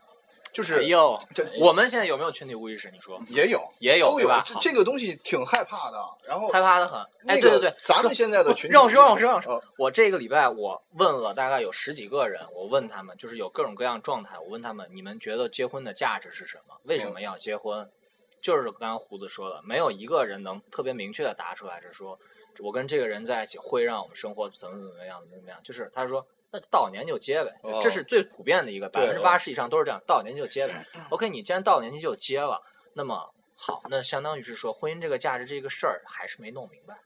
[0.59, 1.17] 就是哎呦，
[1.61, 2.91] 我们现在有没有群体无意识？
[2.91, 4.29] 你说也有也有都有？
[4.45, 6.05] 这这个东西挺害怕的。
[6.27, 7.01] 然后害怕的很。
[7.29, 9.63] 哎，对对对，咱们现在的群体让我说，让我说，让我说呃。
[9.77, 16.75] 我这个礼拜我问了大概有十几个人，我问他们就是有各种各样状态，我问他们你们觉得结婚的价值是什么？
[16.83, 17.89] 为什么要结婚？
[18.43, 22.19] 就是刚刚胡子说的，没有一个人能特别明确的答出来，是说
[22.59, 25.61] 我跟这个人在一起会让我们生活怎么怎么样怎么怎么样。
[25.63, 26.27] 就是他说。
[26.51, 30.01] 那到了年就结呗，这是最普遍的一个，百对分之八十以上都是这样。
[30.07, 30.87] 到了年就结呗。
[31.11, 32.63] OK，你既然到了年纪就结了，
[32.95, 36.97] 那么好，那相当于是说婚姻这个价值这个事儿还是没弄明白，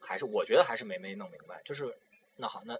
[0.00, 1.60] 还是我觉得还是没没弄明白。
[1.64, 1.94] 就是
[2.36, 2.74] 那好，那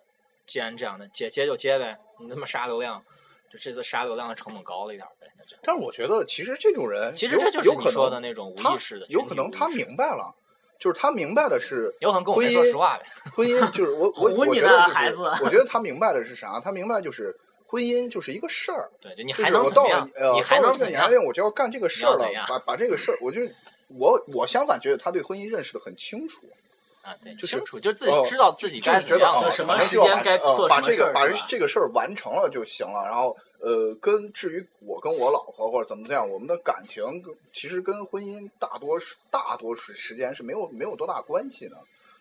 [0.46, 3.04] 既然这样，那结结就结呗，你他妈杀流量，
[3.52, 5.26] 就这次杀流量的成本高了一点儿呗。
[5.62, 10.35] 但是我觉得其实这种人，其实这就是你说的那种无意识的，有可能他明白了，
[10.78, 13.06] 就是他明白的是有可能跟我婚没说实姻，话呗。
[13.34, 16.60] 婚姻就是我 我我觉得就是我觉得他明白的是啥？
[16.60, 17.34] 他明白就是
[17.66, 20.08] 婚姻就是一个事儿，对，就你还就是我到了？
[20.14, 21.10] 呃你还到了能这个年？
[21.10, 23.40] 龄，我就要干这个事儿了把把这个事儿，我就
[23.88, 26.42] 我我相反觉得他对婚姻认识的很清楚，
[27.04, 33.04] 啊，对，就是清楚，就是自己哦知道自己就该怎么样了，是觉得啊，就什么时间该做什么把这个把这个事儿完成了就行了。
[33.04, 37.04] 然后呃，跟至于我跟我老婆或者怎么样，我们的感情
[37.52, 41.76] 其实跟婚姻大多数大多数时间是没有没有多大关系的。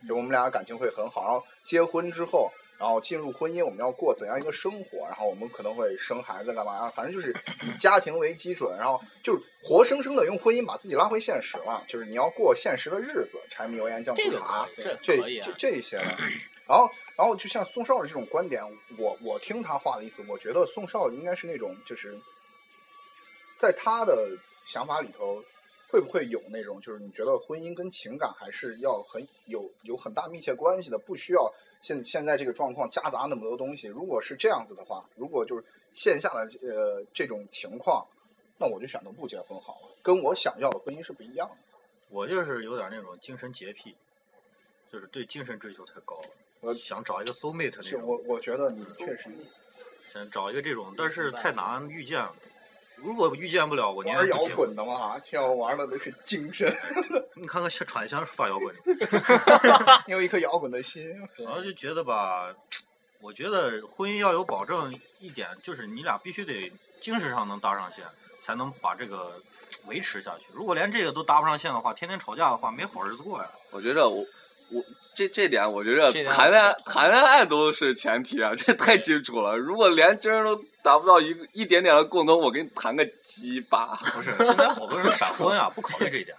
[0.05, 5.05] 就我们俩感情会很好，然后结婚之后，然后进入婚姻，我们要过怎样一个生活？
[5.07, 6.89] 然后我们可能会生孩子干嘛？
[6.89, 11.83] 反正就是以家庭为基准，然后就是活生生的用婚姻把自己拉回现实了。
[11.87, 14.95] 就是你要过现实的日子，柴米油盐酱醋茶，这
[15.41, 15.81] 这这。
[15.81, 16.03] 些的。
[16.65, 18.63] 然后，然后就像宋少的这种观点，
[18.97, 22.17] 我我听他话的意思，我觉得宋少应该是那种，就是
[23.57, 24.29] 在他的
[24.63, 25.43] 想法里头，
[25.93, 33.85] 会不会有那种，就是你觉得婚姻跟情感还是要很有有很大密切关系的，不需要现现在这个状况夹杂那么多东西。
[33.85, 38.03] 如果是这样子的话，如果就是线下的呃这种情况，
[38.57, 41.55] 那我就选择不结婚好了，跟我想要的婚姻是不一样的。
[42.09, 43.95] 我就是有点那种精神洁癖，
[44.91, 46.29] 就是对精神追求太高了。
[46.61, 49.29] 我想找一个 soul mate 那种我，我觉得你确实
[50.11, 52.27] 想找一个这种，但是太难遇见。
[52.95, 54.37] 如果遇见不了，我你玩摇。
[54.55, 56.71] 滚的嘛，这样玩的都是精神。
[57.35, 58.73] 你看看像传像是发摇滚，
[60.07, 61.11] 你有一颗摇滚的心。
[61.35, 62.53] 主要就觉得吧，
[63.19, 68.05] 我觉得婚姻要有保证一点，就是你俩必须得精神上能搭上线，
[68.41, 69.41] 才能把这个
[69.87, 70.45] 维持下去。
[70.53, 73.49] 如果连这个都搭不上线的话，天天吵架的话，没好日子过呀。
[73.71, 74.23] 我觉得我
[74.73, 74.83] 我
[75.15, 79.55] 这这点，我觉着谈恋爱谈恋爱都是前提啊，这太基础了。
[79.55, 83.95] 如果连今儿都达不到一个一点点的共同，我跟你谈个鸡巴。
[84.15, 86.35] 不是，现在好多人闪婚啊，不考虑这一点，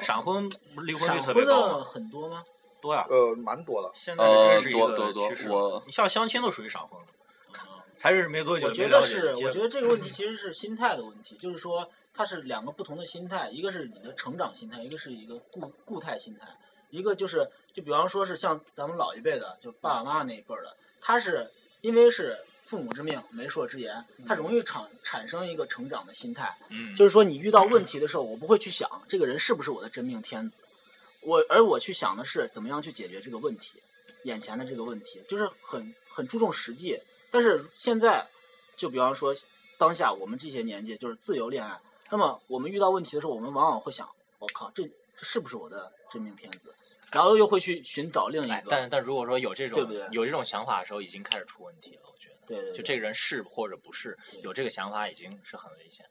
[0.00, 0.50] 闪婚
[0.82, 2.42] 离婚率特别高吗，很多吗？
[2.80, 3.06] 多呀。
[3.08, 3.90] 呃，蛮多的。
[3.94, 7.58] 现在呃认识一个多多多趋势我你像相亲都属于闪婚的，
[7.94, 16.48] 才认识没多久，我觉得是，我觉得这个问题其实是心态的问题，就是说它是两个不同的心态，一个是你的成长心态，一个是一个固固态心态，
[16.94, 30.60] 一个就是就比方说是像咱们老一辈的，就爸爸妈妈那一辈儿的，他是因为是父母之命，媒妁之言，他容易产产生一个成长的心态，嗯，就是说你遇到问题的时候，我不会去想这个人是不是我的真命天子，
[31.22, 33.82] 我而我去想的是怎么样去解决这个问题，
[34.22, 37.00] 眼前的这个问题，就是很很注重实际。
[37.30, 38.24] 但是现在，
[38.76, 39.34] 就比方说
[39.76, 41.76] 当下我们这些年纪就是自由恋爱，
[42.08, 44.84] 那么我们遇到问题的时候，我们往往会想，我靠，这
[45.16, 46.72] 这是不是我的真命天子？
[47.14, 52.02] 然后又会去寻找另一哎，个，但但如果说有这种对不对有这种想法的时候，已经开始出问题了。
[52.06, 56.04] 我觉得，对对对就这个人是或者不是有这个想法，已经是很危险。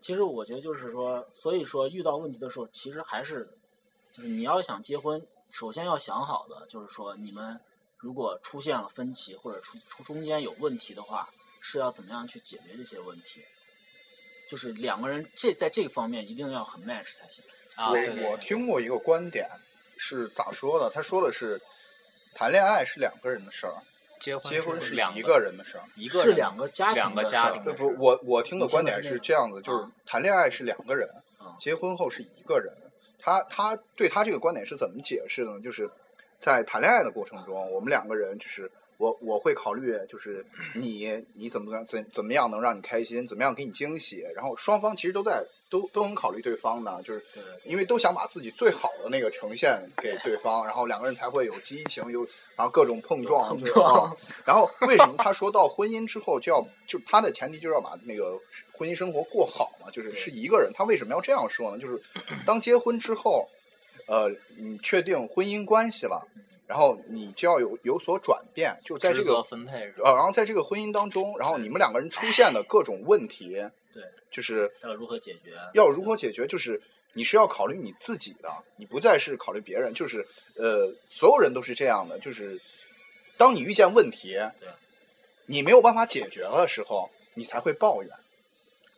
[0.00, 3.48] 其实我觉得就是说，所以说遇到问题的时候，其实还是
[4.12, 7.58] 就是你要想结婚，首先要想好的就是说，你们
[7.96, 11.28] 如果出现了分歧或者出出中间有问题的话，
[11.60, 13.42] 是要怎么样去解决这些问题？
[14.48, 17.44] 就是两个人这在这个方面一定要很 match 才行。
[17.76, 19.48] 啊，我听过一个观点
[20.00, 20.90] 是咋说的？
[20.94, 21.60] 他说的是，
[22.34, 23.74] 谈恋爱是两个人的事儿，
[24.18, 25.84] 结婚结婚是一两个个人的事儿。
[25.94, 32.72] 一个是两个家庭两个的事儿不，我我听的观点是这样子，就是啊谈恋爱是两个人啊，结婚后是一个人。
[33.22, 35.60] 他他对他这个观点是怎么解释呢？
[35.62, 35.88] 就是
[36.38, 40.44] 在谈恋爱的过程中，我们两个人就是我我会考虑，就是
[40.76, 47.24] 你你怎么样怎怎么样能让你开心，怎么样给你惊喜，然后双方其实都在都都很考虑对方呢，就是
[47.64, 53.58] 因为都想把自己最好的那个呈现给对方，然后两个人才会有激情，有然后各种碰撞，
[54.44, 58.38] 然后为什么他说到婚姻之后就要就他的前提就是要把那个
[58.70, 61.78] 婚姻生活过好嘛，就是是一个人，他为什么要这样说呢？
[61.78, 61.98] 就是
[62.44, 63.48] 当结婚之后，
[64.06, 66.22] 呃，你确定婚姻关系了。
[66.70, 69.92] 然后你就要有有所转变，就是在这个分配？
[70.04, 73.54] 呃，然后在这个婚姻当中，然后你们两个人出现的各种问题，
[73.92, 75.58] 对，就是要如何解决？
[75.74, 76.80] 要如何解决，就是
[77.12, 82.56] 你是要考虑你自己的，你不再是考虑别人，就是呃，所有人都是这样的，就是
[83.36, 84.68] 当你遇见问题，对
[85.46, 88.10] 你没有办法解决的时候，你才会抱怨。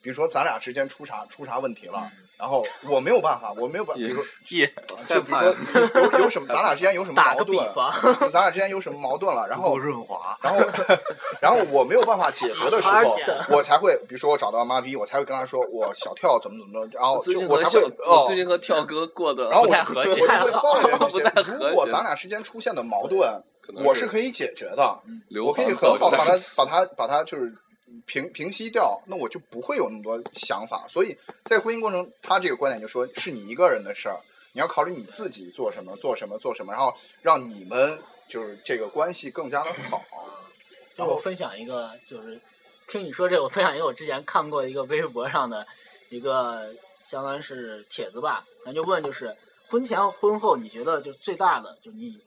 [0.02, 4.66] 比如说咱俩之间出啥出啥问题了，嗯然后我没有办法，我没有办法，比如说也
[5.08, 7.68] 就比如说有有什么，咱俩之间有什么矛盾，
[8.30, 10.36] 咱俩之间有什么矛盾了，然后润滑。
[10.42, 10.60] 然后，
[11.40, 13.16] 然后我没有办法解决的时候，
[13.48, 23.40] 我才会，比如说我找到妈逼，我才会跟他说我小跳怎么怎么着，然后就我才会哦最，近和跳哥过的然后我就不太和谐我就会抱怨这 不些太和谐如果咱俩之间出现的矛盾，
[23.84, 24.98] 我是可以解决的，
[25.44, 27.54] 我可以很好的把它把它把它就是
[28.06, 30.86] 平平息掉，那我就不会有那么多想法。
[30.88, 34.20] 所以在婚姻过程，他这个观点就说是你一个人的事儿，
[34.52, 40.02] 你要考虑你自己做什么做什么做什么，然后让你们就是这个关系更加的好。
[40.94, 42.38] 就我分享一个，就是
[42.86, 45.66] 听你说这个，我分享一个我之前看过一个微博上的
[46.10, 49.34] 一个，相当于是帖子吧，咱就问就是
[49.66, 52.20] 婚前婚后，你觉得就最大的，就你，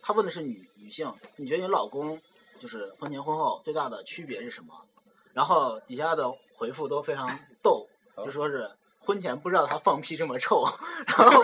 [0.00, 2.20] 他问的是女女性，你觉得你老公
[2.60, 4.72] 就是婚前婚后最大的区别是什么？
[5.32, 10.64] 然后底下的回复都非常逗，就说是婚前不知道他放屁这么臭，
[11.06, 11.42] 然后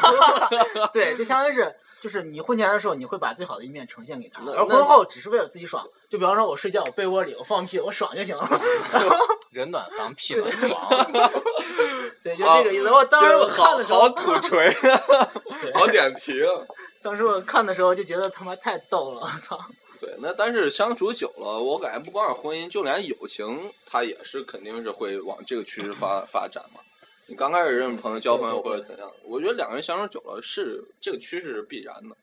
[0.92, 5.84] 对，就相当于是就是你婚前的时候你会把最好的一面呈现给他，而婚后只是为了自己爽。
[6.08, 8.48] 就比方说我睡觉我被窝里我放屁我爽就行了，
[9.50, 10.88] 人暖房，屁暖床。
[12.22, 12.90] 对，就这个意思。
[12.90, 14.72] 我当时我看的时候，好土锤，
[15.60, 16.48] 对好点题啊！
[17.02, 19.58] 当时我看的时候就觉得他妈太逗了，我操！
[20.00, 26.80] 对，那但是相处久了，我感觉不光是婚姻，就连友情，它也是肯定是会往这个趋势发发展嘛。
[27.26, 32.16] 你刚开始认识朋友、交朋友或者怎样，我觉得两个人相处久了，是这个趋势是必然的。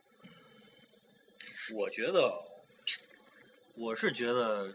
[1.74, 2.34] 我觉得，
[3.76, 4.74] 我是觉得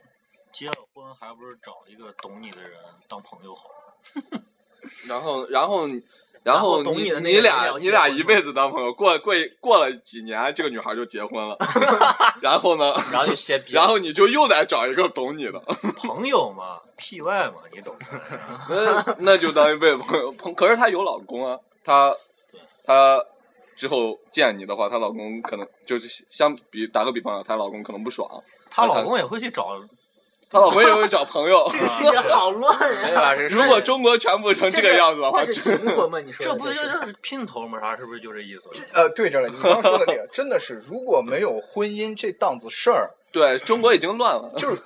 [0.53, 2.75] 结了婚还不是找一个懂你的人
[3.09, 3.71] 当朋友好。
[5.09, 5.87] 然后，然后，
[6.43, 11.57] 然然后后你懂你的那你俩你俩一辈子当朋友，过过过了几年，这个女孩就结婚了，
[12.41, 13.73] 然后呢，然后就歇逼。
[13.75, 15.61] 然后你就又得找一个懂你的，
[15.97, 18.07] 朋友嘛，P Y 嘛，你懂的。
[18.69, 20.33] 那那就当一辈子朋友。
[20.33, 22.11] 朋可是她有老公啊，她
[22.87, 23.23] 她
[23.77, 28.27] 之后见你的话，她老公可能就是相比打个比方啊，她老公可能不爽，
[28.71, 29.79] 她老公也会去找，
[30.51, 31.67] 她老公 也会找朋友。
[31.71, 33.15] 这个世界好乱对呀！
[33.23, 33.35] 吧？
[33.37, 36.21] 这是如果中国全部成这个样子的话，这是灵魂吗？
[36.21, 37.79] 你说这不就是是姘头吗？
[37.81, 38.69] 啥是不是就这意思？
[38.93, 44.53] 呃，对着了，你刚刚说的那个，真的是，如果没有婚姻这档子事儿，对中国已经乱了。
[44.57, 44.77] 就是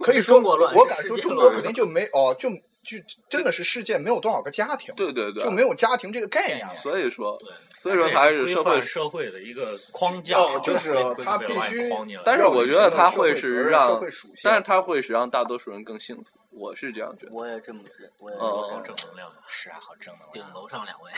[0.00, 2.48] 可以说，中国乱我敢说中国肯定就没哦，就
[2.88, 2.96] 就
[3.28, 6.74] 真的是世界没有多少个家庭，对对对，就没有家庭这个概念了。
[6.76, 7.48] 所以说，对
[7.78, 11.90] 所以说还是社会社会的一个框架哦，就是规他必须。
[12.24, 17.32] 但是我觉得它会是让社会属性，但是它会是让大多数人更幸福，我是这样觉得。
[17.32, 19.30] 我也这么觉，我也哦这么好正能量。
[19.48, 20.54] 是啊，好正能量顶。
[20.54, 21.12] 楼上两位，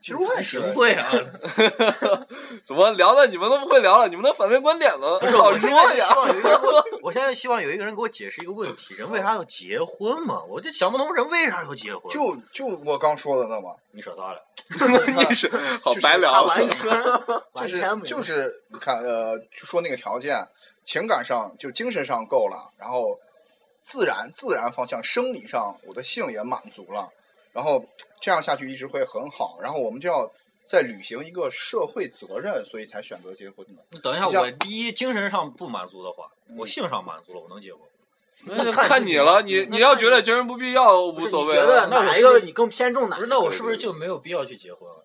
[0.00, 1.10] 其实我也是不会啊，
[2.64, 4.08] 怎么聊的你们都不会聊了？
[4.08, 5.18] 你们的反面观点呢？
[5.18, 6.06] 不是，好我现弱呀！
[7.02, 10.40] 我， 现在希望有一个人给我解释一个问题：人为啥要结婚嘛？
[10.48, 12.12] 我就想不通，人为啥要结婚？
[12.12, 14.40] 就就我刚说的那么，你说咋了？
[15.28, 15.50] 你是
[15.82, 20.46] 好白聊完全就完是全就是你看呃，就说那个条件，
[20.84, 23.18] 情感上就精神上够了，然后
[23.82, 27.08] 自然自然方向生理上我的性也满足了，
[27.52, 27.84] 然后
[28.20, 30.30] 这样下去一直会很好，然后我们就要
[30.64, 33.82] 在履行一个社会责任，所以才选择结婚的。
[33.90, 37.80] 你等一下，我第一精神上不满足的话，我性上满足了，我能结婚。
[38.44, 45.04] 那看看你了，你你你要觉得精神不必要无所谓觉得那我哪一个你更偏重哪那我是不是就没有必要去结婚了？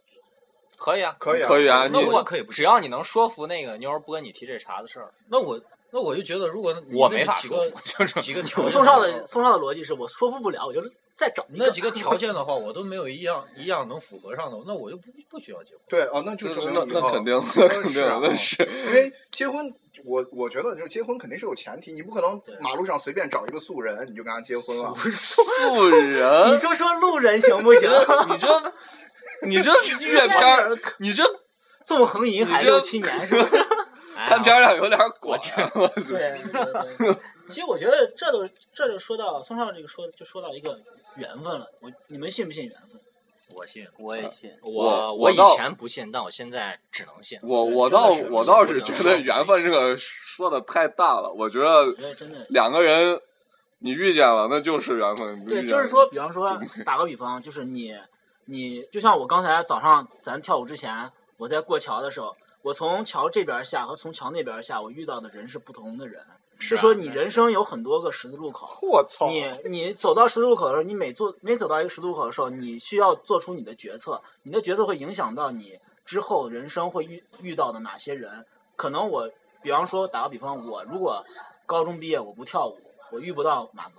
[0.78, 5.60] 可以啊，可以啊，可以啊你那我可以不只要你能说服那个妞儿不跟你提这茬子事儿，那我
[5.94, 10.82] 那我就觉得，如果我没法说服， 就是几个条件，宋少的宋少的逻辑是我说服不了，我就
[11.16, 15.82] 再找那几个条件的话，我都没有一样一样能符合上的，那我就不不需要结婚。
[15.88, 18.68] 对哦，那就那那证明以后那肯定，那那肯定，是啊那是。
[18.88, 19.72] 因为结婚，
[20.04, 24.90] 我我觉得就是结婚肯定是有前提，你不可能马路上随便找一个素人你就跟他结婚了。
[24.94, 25.44] 不是 素
[25.90, 27.88] 人，你说说路人行不行？
[28.30, 28.74] 你这
[29.44, 29.72] 你这
[30.04, 31.24] 阅片儿，你这
[31.86, 33.56] 纵横银海六七年是不是？
[33.56, 33.73] 哎
[34.28, 35.40] 看片儿量有点广。
[35.96, 37.18] 对对对对。
[37.50, 40.80] 其实我觉得这都这就说到宋少这个说就说到一个
[41.16, 41.68] 缘分了。
[41.82, 43.02] 我你们信不信缘分？
[43.56, 43.86] 我信。
[44.00, 44.52] 我也信。
[44.62, 47.38] 我我我以前不信，但我现在只能信。
[47.44, 53.20] 我我倒我倒是觉得缘分这个说的太大了，我觉得我觉得真的两个人
[53.80, 55.46] 你遇见了，那就是缘分。
[55.46, 57.94] 对，就是说，比方说打个比方，就是你
[58.46, 66.26] 你就像我刚才早上咱跳舞之前，我在过桥的时候，我从桥这边下和从桥那边下，我遇到的人是不同的人。
[66.60, 69.28] 是说你人生有很多个十字路口，我操！
[69.28, 78.46] 你你走到十字路口的时候，你每做每走到一个十字路口的时候，你需要做出你的决策，你的决策会影响到你之后人生会遇遇到的哪些人。
[78.78, 79.30] 可能我，
[79.62, 81.26] 比方说打个比方，我如果
[81.66, 82.78] 高中毕业我不跳舞，
[83.12, 83.96] 我遇不到马哥，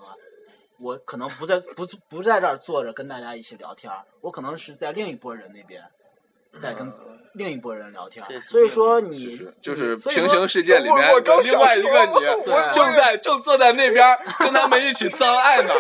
[0.79, 3.93] 我可能不在不不在这儿坐着跟大家一起聊天，
[4.23, 5.85] 我可能是在另一波人那边，
[6.59, 6.93] 在跟
[7.35, 10.95] 另一拨人聊天所以说你就是平行世界里面
[11.43, 15.75] 另外一个你，对正在正坐在那边跟他们一起脏爱呢。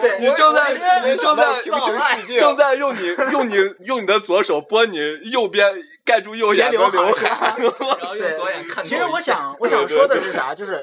[0.00, 0.72] 对你正在
[1.04, 3.54] 你正在平行世界正在用你用你
[3.84, 4.96] 用你的左手拨你
[5.30, 5.70] 右边
[6.04, 7.54] 盖住右眼的斜刘刘海海。
[8.00, 8.82] 然后用左眼看。
[8.82, 10.54] 其实我想，我想说的是啥？
[10.54, 10.82] 就是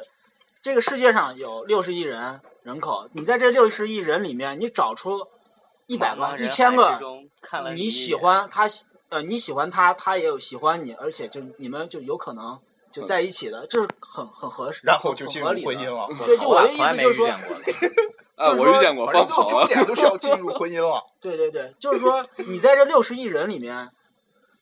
[0.61, 5.25] 这个世界上有六十亿人人口，你在这六十亿人里面，你找出
[5.89, 6.99] 一百个、一千个
[7.75, 12.59] 你喜欢他喜，呃，你喜欢他，他也有喜欢你，而且就你们就有可能
[12.91, 16.25] 就在一起的，这是很很合适，然后就进入很合理的婚姻了。
[16.27, 17.63] 对，就我的意从来没遇思就是说，见过的。
[18.39, 19.67] 啊，就是说我遇见过反正放跑了。
[19.67, 21.03] 最后终点 都是要进入婚姻了。
[21.19, 23.89] 对对对，就是说你在这六十亿人里面，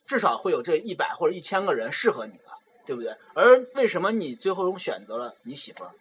[0.05, 2.45] 至少会有这一百或者一千个人适合你的，
[2.85, 3.15] 对不对？
[3.35, 5.91] 而为什么你最后选择了你媳妇儿，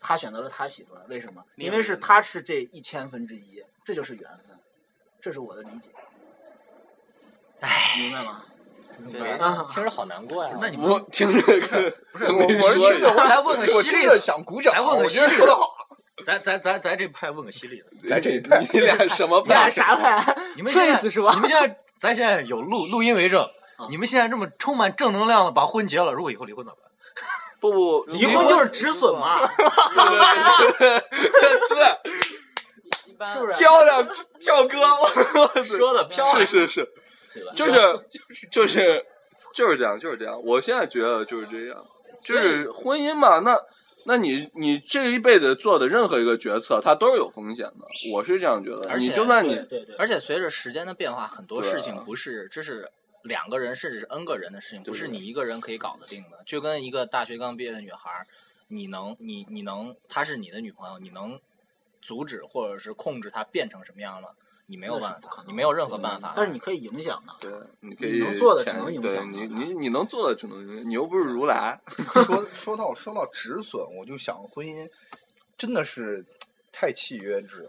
[0.00, 1.02] 他选择了他媳妇儿？
[1.08, 1.44] 为什么？
[1.56, 4.45] 因为是他是这一千分之一，这就是缘分，
[5.20, 5.88] 这是我的理解。
[7.60, 8.42] 哎，明白吗？
[9.72, 10.50] 听着好难过呀。
[10.60, 11.40] 那你我听着
[12.12, 14.72] 不是我我是听着，我咱问个我真的犀利的想鼓掌。
[14.72, 15.76] 咱问个我觉得犀利说的好，
[16.24, 19.70] 咱咱咱咱这派问个犀利的，咱这一派 你俩什么你俩派？
[19.70, 20.36] 啥派？
[20.56, 23.42] 你们现在是吧你们现在咱现在有录录音为证
[23.76, 26.90] 啊，你们现在这么充满正能量的把婚结了，如果以后离婚怎么办？
[27.60, 31.00] 不不，离婚就是止损嘛， 对对
[31.68, 31.98] 对
[33.16, 33.58] 般是不是？
[33.58, 34.08] 漂亮
[34.38, 36.88] 跳哥，我 说的漂亮，是是是，
[37.34, 37.72] 对吧就是
[38.48, 39.04] 就是
[39.54, 40.40] 就是这样，就是这样。
[40.44, 41.84] 我现在觉得就是这样，
[42.22, 43.58] 就是婚姻嘛，那
[44.04, 47.86] 那你你这一辈子做的任何一个决策，它都是有风险的。
[48.12, 52.88] 我是这样觉得，而且你就算你对对对，而且随着时间的变化，很多事情不是这是
[53.24, 56.38] 两个人甚至是 N 个人的事情，不是你一个人可以搞得定的。
[56.46, 58.26] 就跟一个大学刚毕业的女孩儿，
[58.68, 61.38] 你能你你能她是你的女朋友，你能
[62.06, 64.32] 阻止或者是控制它变成什么样了？
[64.68, 66.32] 你没有办法你没有任何办法。
[66.34, 67.32] 但是你可以影响的。
[67.40, 71.80] 对，你可以你能做的只能影响你你你能做的只能影响，你又不是如来。
[72.24, 74.88] 说说到说到止损，我就想婚姻
[75.58, 76.24] 真的是
[76.72, 77.68] 太契约制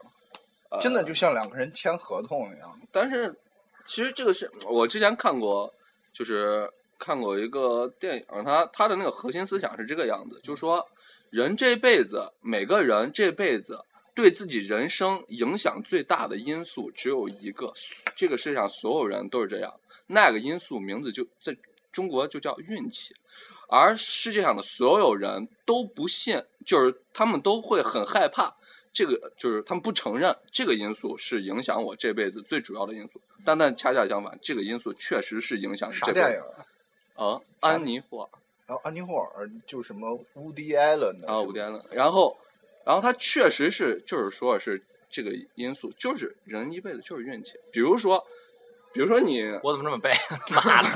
[0.69, 2.79] 了，真的就像两个人签合同一样。
[2.91, 3.35] 但是
[3.85, 5.71] 其实这个是我之前看过，
[6.13, 6.67] 就是
[6.97, 10.83] 看过一个电影，它它的那个核心思想是这个样子，就是说
[11.29, 13.85] 人这辈子每个人这辈子
[14.17, 17.71] 对自己人生影响最大的因素只有一个，
[18.15, 19.71] 这个世界上所有人都是这样，
[20.07, 21.55] 那个因素名字就在
[21.91, 23.13] 中国就叫运气。
[23.69, 28.51] 而世界上的所有人都不信，就是他们都会很害怕，
[28.91, 36.41] 这个就是他们不承认这个因素是影响我这辈子最主要的因素，但但恰恰相反，这个因素确实是影响你啥这辈子电影
[37.17, 37.27] 啊？
[37.27, 38.29] 啊，安妮霍尔。
[38.65, 42.35] 然后安妮霍尔就是什么乌迪艾伦的啊，乌迪艾伦，然后
[42.87, 44.81] 然后他确实是就是说是
[45.11, 48.25] 这个因素，就是人一辈子就是运气，比如说。
[48.93, 50.11] 比如说你，我怎么这么背？
[50.49, 50.89] 妈的！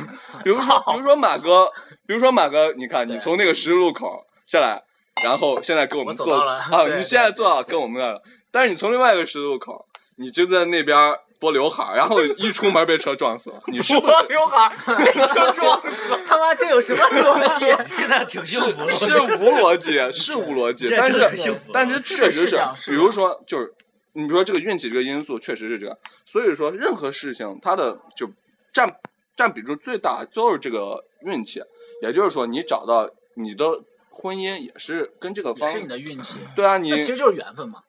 [0.44, 1.70] 比如说，比如说马哥，
[2.08, 4.82] 比如说马哥，你看你从那个十字路口下来，
[5.24, 9.86] 然后现在跟我们坐啊，你现在坐到跟我们那儿了，但是你从另外一个十字路口，
[10.16, 10.98] 你就在那边
[11.42, 14.14] 拨刘海儿，然后一出门被车撞死了，你是不是？
[14.30, 17.66] 刘海儿被车撞死，他妈这有什么逻辑？
[17.92, 22.56] 现在挺幸福了，是无逻辑，是无逻辑， 但是但是确实是
[22.92, 23.74] 比如说就是。
[24.14, 28.30] 你比如说这个运气这个因素确实是这样，所以说任何事情它的就
[28.74, 28.94] 占
[29.38, 31.64] 占比重最大就是这个运气，
[32.02, 37.80] 也就是说你找到你的婚姻也是跟这个方也是你的运气，对啊，你其实就是缘分嘛。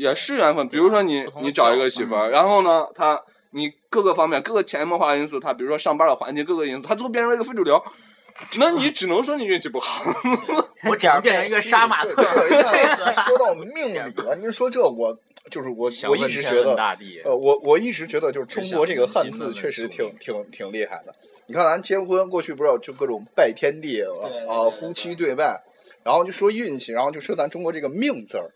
[0.00, 0.66] 也是缘分。
[0.68, 3.20] 比如说你你找一个媳妇儿，然后呢，她
[3.50, 7.82] 你各个方面各个潜移默化因素，她比如说上班的环境各个因素，她最后变成了一个非主流，
[8.58, 10.02] 那你只能说你运气不好。
[10.88, 12.22] 我只能变成一个杀马特。
[13.28, 15.14] 说到命理了，您说这我
[15.50, 16.74] 就是我我一直觉得，
[17.24, 21.14] 呃，我我一直觉得就是中国这个汉字确实挺挺挺厉害的。
[21.46, 25.60] 你看咱结婚过去不是有就各种拜天地对啊，夫妻对拜，
[26.04, 28.48] 然后就说运气，然后就说咱中国这个命字儿，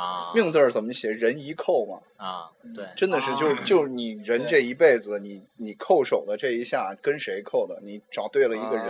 [0.00, 1.10] 啊，命字儿怎么写？
[1.10, 7.78] 人一扣嘛，啊，对，真的是就就你人这一辈子，你你扣手的这一下跟谁扣的？
[7.82, 8.86] 你找对了一个人，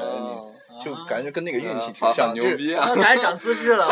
[0.80, 1.04] 就啊。
[1.08, 2.94] 感觉跟那个运气挺像，牛逼啊！
[2.94, 3.86] 赶紧长姿势了，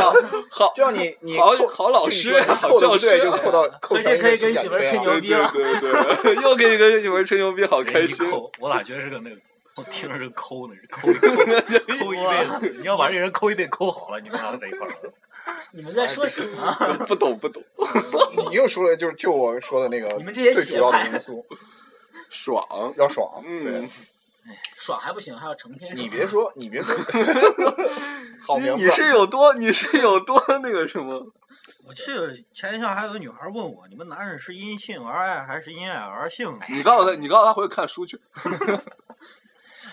[0.51, 5.51] 好，就你你好扣好老师说好教扣的对，就扣到扣回上一个去可以跟媳妇吹牛逼了。
[5.53, 8.17] 对对对， 又给你跟媳妇吹牛逼，好开心。
[8.61, 9.37] 我咋觉得是个那个？
[9.79, 11.29] 我听着是抠呢，抠一抠，
[12.05, 12.77] 抠一辈子。
[12.81, 14.97] 你要把这人抠一辈子抠好了，你们俩在一块儿了。
[15.71, 16.73] 你们在说什么？
[17.07, 17.63] 不 懂不懂，
[18.51, 21.47] 你又说了，就是就我说的那个你们这些最主要的因素，
[22.29, 22.93] 爽。
[22.97, 23.43] 要爽。
[23.47, 23.89] 嗯对，
[24.77, 25.95] 爽还不行，还要成天。
[25.95, 26.95] 你别说，你别说，
[28.41, 28.79] 好明白。
[28.79, 31.25] 你你是有多你是有多那个什么？
[31.87, 36.59] 我记得前一项还有个女孩问我，你们男人是因性而爱还是因爱而性？
[36.69, 38.21] 你告诉他，你告诉他回去看书去。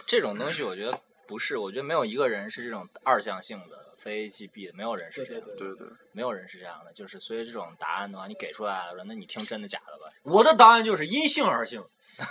[0.06, 6.92] 这种东西我觉得不是，我觉得没有一个人是这种二向性的，非 A 即 B 的，没有人是这样的，对对对，没有人是这样的。
[6.94, 10.12] 就是所以这种答案的话，你给出来了，那你听真的假的吧？
[10.24, 11.84] 我的答案就是因性而性。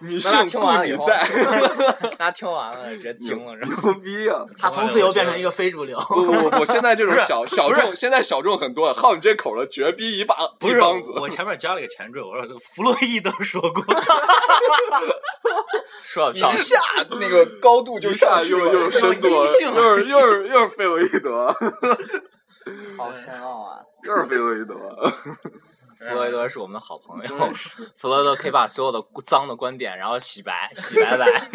[0.00, 1.26] 你那他信故听完了以后你在，
[2.18, 3.56] 大家听完了直接惊了？
[3.56, 4.44] 牛逼啊！
[4.58, 5.98] 他从此以后变成一个非主流。
[6.00, 11.10] 不不不不，现在这种不是小小众，现在小众很多，好你这口的绝逼一把不是一帮子。
[11.12, 13.82] 我前面加了个前缀，我说弗洛伊德说过，
[16.02, 16.76] 说到道一下
[17.18, 21.46] 那个高度就上去了，又又深度，又阴性是又是又是费洛伊德，
[22.96, 23.80] 好深奥啊！
[24.04, 24.74] 又是费洛伊德。
[25.98, 27.52] 弗洛伊德是我们的好朋友，
[27.96, 31.50] 弗洛伊德可以把所有的脏的观点，然后洗白，洗白白。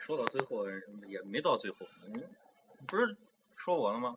[0.00, 0.68] 说到最后
[1.06, 1.76] 也没到最后，
[2.12, 2.20] 嗯，
[2.88, 3.16] 不是
[3.54, 4.16] 说我了吗？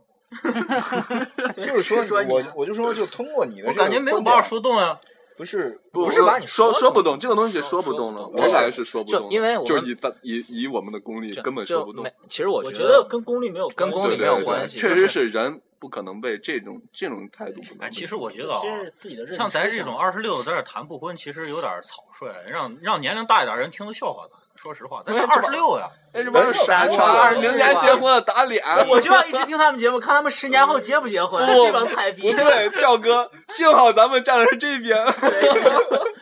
[1.56, 5.00] 就是说我我就说就通过你的我感觉没有把我说动啊。
[5.38, 12.06] 不是不不是把你说说说不动，这个东西说不动了，我感觉是说不动因为就以大以以我们的功力根本说不动。
[12.30, 17.62] 其实我我觉觉得跟功力没有跟功力没有关系确实是是人不可能被这种这种态度。
[17.80, 19.38] 哎，其实我觉得啊这，是自己的认知。
[19.38, 24.38] 像咱这种二十六在这谈不婚，其实有点草率，让让年龄大一点人听着笑话咱。
[24.56, 28.64] 说实话，咱哎二十六呀，哎，这帮傻叉，二零年结婚了打脸。
[28.90, 31.46] 我就要一直听他们节目，看他们十年后结不结婚。
[31.46, 35.06] 不这帮菜逼不对，教哥，幸好咱们站的是这边。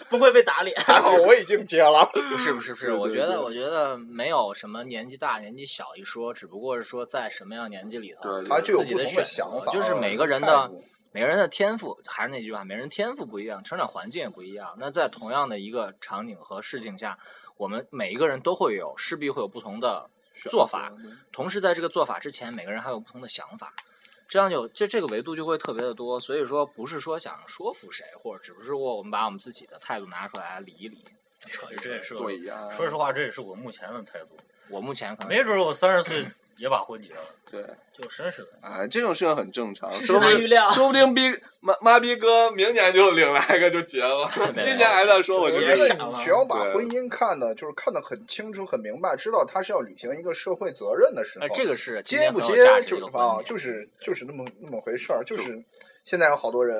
[0.10, 0.80] 不会被打脸。
[0.86, 10.70] 还好我已经结了，不是不是不是，我觉得我觉得没有什么年纪大年纪小一说，只不过是说在什么样年纪里头，他就有自己的选择想法，就是每个人的
[11.12, 14.76] 每个人的天赋，还是那句话，每个人天赋不一样，成长环境也不一样。
[14.78, 17.18] 那在同样的一个场景和事情下，
[17.58, 20.10] 我们每一个人都会有势必会有不同的
[20.49, 20.91] 做法，
[21.32, 23.74] 同时在这个做法之前，每个人还有不同的想法。
[24.28, 31.06] 这样就这这个维度就会特别的多，所以说不是说想说服谁，或者只不是说我们把我们自己的态度拿出来理一理，
[31.39, 31.82] 扯一扯。
[31.82, 34.30] 这也是我对呀，说实话，这也是我目前的态度。
[34.70, 36.26] 我目前可能没准我三十岁
[36.64, 37.20] 也把婚结了，
[37.51, 37.61] 对，
[37.91, 38.47] 就真是的。
[38.61, 55.22] 哎，这种事情很正常，世说不定事难预料说不定逼妈妈逼哥明年就领来个就结了，今年还在说我我就觉得别傻了你只要把婚姻看的，就是看得很清楚、很明白，知道他是要履行一个社会责任的时候呃，，这个是今接不接就啊，就是就是那么那么回事儿。
[55.26, 55.61] 就是
[56.05, 56.80] 现在有好多人，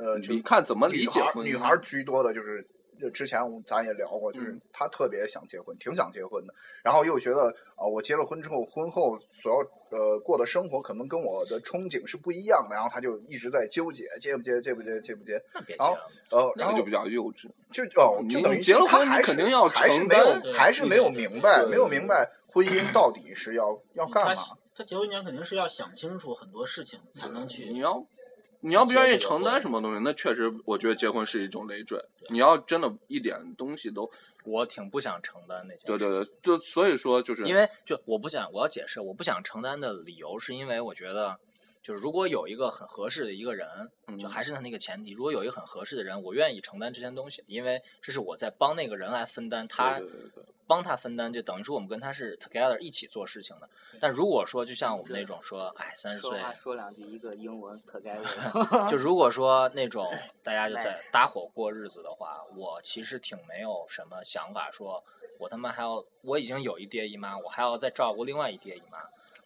[0.00, 2.73] 呃，就你看怎么理解女孩居多的，就是就
[3.10, 16.00] 之前我咱也聊过，就是他特别想结婚，挺想结婚的，然后又觉得啊、我结了婚之后，婚后所要呃过的生活可能跟我的憧憬是不一样的，然后他就一直在纠结，结不结，结不结，结不结，那别结然后了。
[16.30, 17.48] 呃，然后就比较幼稚。
[17.72, 24.42] 就哦，就等于结了婚肯定要还是没有还是没有明白，没有明白婚姻到底是要要干嘛。
[24.76, 28.04] 他结婚前肯定是要想清楚很多事情，才能去你要
[28.66, 32.02] 你要不愿意承担什么东西，那确实我觉得结婚是一种累赘。
[32.30, 34.10] 你要真的一点东西都，
[34.46, 41.38] 我挺不想承担那些对对对，就所以说就是因为就我不想，我要解释，我不想承担的理由是因为我觉得，
[41.84, 43.68] 就是如果有一个很合适的一个人，
[44.18, 53.68] 就嗯还是他那个前提，如果有一个很合适的人，我愿意承担这些东西，因为这是我在帮那个人来分担他对对对对帮他分担，就等于说我们跟他是 together 一起做事情的。
[54.00, 58.88] 但如果说就像我们那种说，哎，三十岁，说话说两句一个英文 together。
[58.88, 60.10] 就如果说那种
[60.42, 65.04] 大家就在搭伙过日子的话，我其实挺没有什么想法，说
[65.38, 69.00] 我他妈还要，我已经有一爹一妈，我还要再照顾另外一爹一妈，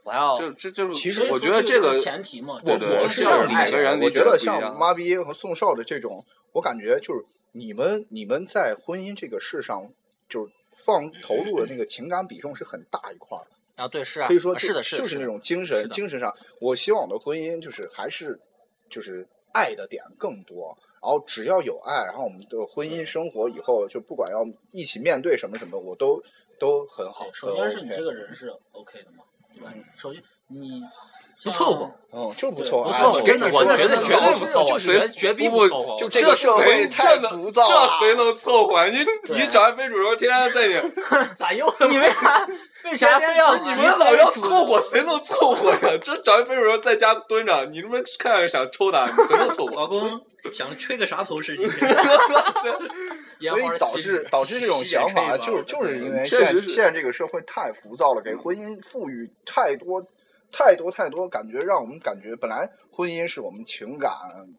[0.08, 2.58] 我还要这这就是其实我觉得这个前提嘛。
[2.64, 9.92] 我我是这样理解的，我觉得像妈逼和宋少的这种，我感觉就是你们你们在婚姻这个事上，
[10.26, 13.82] 就是放投入的那个情感比重是很大一块儿的。
[13.84, 18.40] 啊，对，是啊，可以说啊是的，是的，就是那种精神精神上，我希望我的婚姻就是还是
[18.88, 24.42] 就是爱的点更多，然后只要有爱，然后我们的婚姻生活以后就不管要
[24.72, 26.22] 一起面对什么什么，我都
[26.58, 27.32] 都很好对，。
[27.34, 29.22] 首先是你这个人是 OK 的嘛，
[29.96, 30.82] 首先你
[31.38, 31.90] 像凑合。
[32.10, 35.96] 嗯，就是不凑合，不凑合，哎给你说的我觉得绝对不凑合，就是绝绝逼不不凑合。
[35.98, 38.88] 就这个社会太浮躁了这谁能凑合？
[38.88, 38.96] 你
[39.34, 40.92] 你找一非主流，天天在你，
[41.36, 42.48] 咋又 你为啥
[42.84, 45.98] 为啥非要你们老要凑合，谁能凑合呀？
[46.02, 49.76] 这找一非主流在家蹲着，你他妈看着想抽他，你谁能凑合？
[49.76, 50.18] 老公
[50.50, 51.94] 想吹个啥头是今天？
[53.50, 60.02] 所以导致导致这种想法，就是就是因为现在现在这个社会太浮躁了，给婚姻赋予太多
[60.50, 64.10] 太多太多感觉，让我们感觉本来婚姻是我们情感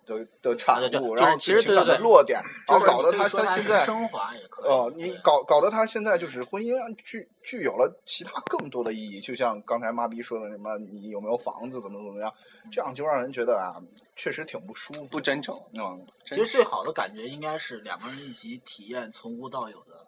[0.05, 4.69] 的的产物，然后就是其实情感的对对对落点，然后就搞得他现在升华也可以。
[4.69, 12.33] 哦，你搞搞得他现在就是婚姻具具有了其他更多的意义，就像刚才妈逼说的什么，你有没有房子，怎么怎么样，
[12.71, 13.73] 这样就让人觉得啊，
[14.15, 15.55] 确实挺不舒服，不真诚。
[15.73, 20.05] 嗯，其实最好的感觉应该是两个人一起体验从无到有的。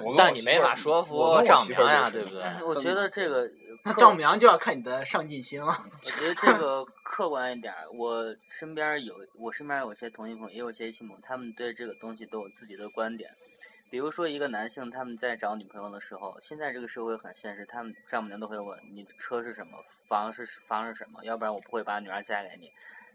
[0.00, 2.42] 我但你没法说服丈母娘呀， 对不对？
[2.42, 3.50] 哎我觉得这个
[3.84, 5.66] 那丈母娘就要看你的上进心了。
[5.66, 13.30] 我觉得这个客观一点儿，我身边儿有我身边儿有些同性朋友，也有些异性朋友，他们对这个东西都有自己的观点。
[13.90, 22.70] 比如说，一个男性他们在找女朋友的时候，现在这个社会很现实，他们丈母娘都会问你的车是什么，房是房是什么，要不然我不会把女儿嫁给你。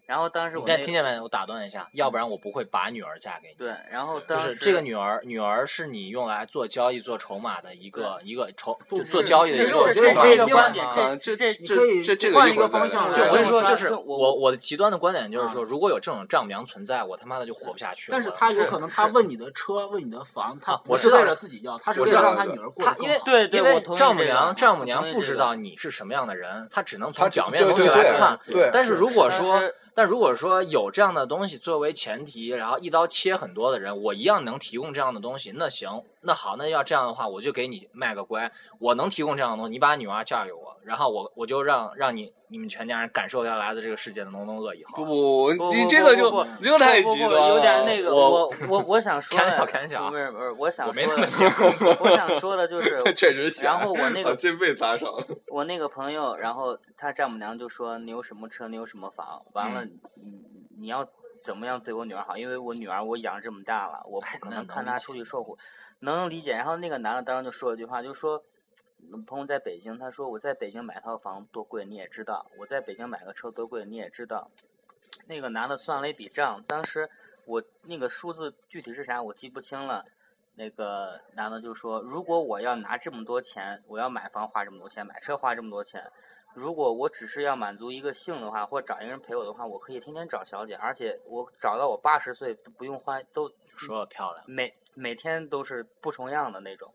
[0.06, 1.20] 然后当时我那看听见没？
[1.22, 3.56] 我打断一下，要不然我不会把女儿嫁给你。
[3.56, 18.18] 对，然后就当时是这个女儿，女儿是你用来做交易、做筹码的一个一个筹，就做交易的一个其实我觉得筹码是一个观点啊这这你可以这这个换一个方向来就我跟你说，对就是我我我的极端的观点就是说，嗯如果有这种丈母娘存在，我他妈的就活不下去了。
[18.18, 23.26] 但是他有可能他问你的车，问你的房，他啊我知道不是为了自己要，他是为我知道了让他女儿过因为更好。
[23.26, 28.40] 对对因为我同意丈母这个娘丈母我娘不知道你是什么样的人，她只能他从表面的东西来看。
[28.46, 45.06] 对，但是如果但说是，但如果说有这样的东西作为前提，然后一刀切很多的人，我一样能提供这样的东西，那行，那好，那要这样的话，我就给你卖个乖，我能提供这样的东西，你把女儿嫁给我，然后我我就让让你你们全家人感受一下来自这个世界的浓浓恶意，好不。
[45.06, 51.52] 不，不你这个就不不你这个太极端了，有点那个， 我我我我想说 的，开玩笑啊不是不是，我想我没说的那么想，
[52.00, 53.66] 我想说的就是确实险。
[53.66, 55.26] 然后我那个啊这被砸伤了。
[55.48, 60.42] 我那个朋友，然后他丈母娘就说你有什么车，你有什么房，完了嗯你
[60.80, 61.06] 你要
[61.44, 65.58] 怎么样对我女儿好，因为我女儿我养这么大了，我不可能看她出去受苦，
[66.00, 66.54] 能理解。
[66.54, 68.44] 然后那个男的当时就说了一句话，就说。
[69.12, 74.50] 嗯朋友在北京，他说我在北京买套房多贵，你也知道；我在北京买个车多贵，你也知道。
[75.28, 77.10] 那个男的算了一笔账，当时
[77.46, 80.06] 我那个数字具体是啥我记不清了。
[80.56, 86.10] 那个男的就说：“如果我要拿这么多钱，我要买房花这么多钱，买车花这么多钱，
[86.54, 96.88] 如果我只是要满足一个性的话，或者找一个人陪我的话，我可以天天找小姐，而且我找到我八十岁都不用花，都说我漂亮，每每天都是不重样的那种。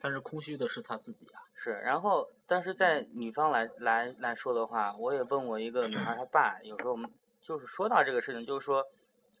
[0.00, 1.42] 但是空虚的是他自己啊。
[1.54, 7.08] 是，然后但是在女方来来来说的话，我也问过一个女孩她爸，有时候我们
[7.40, 8.84] 就是说到这个事情，就是说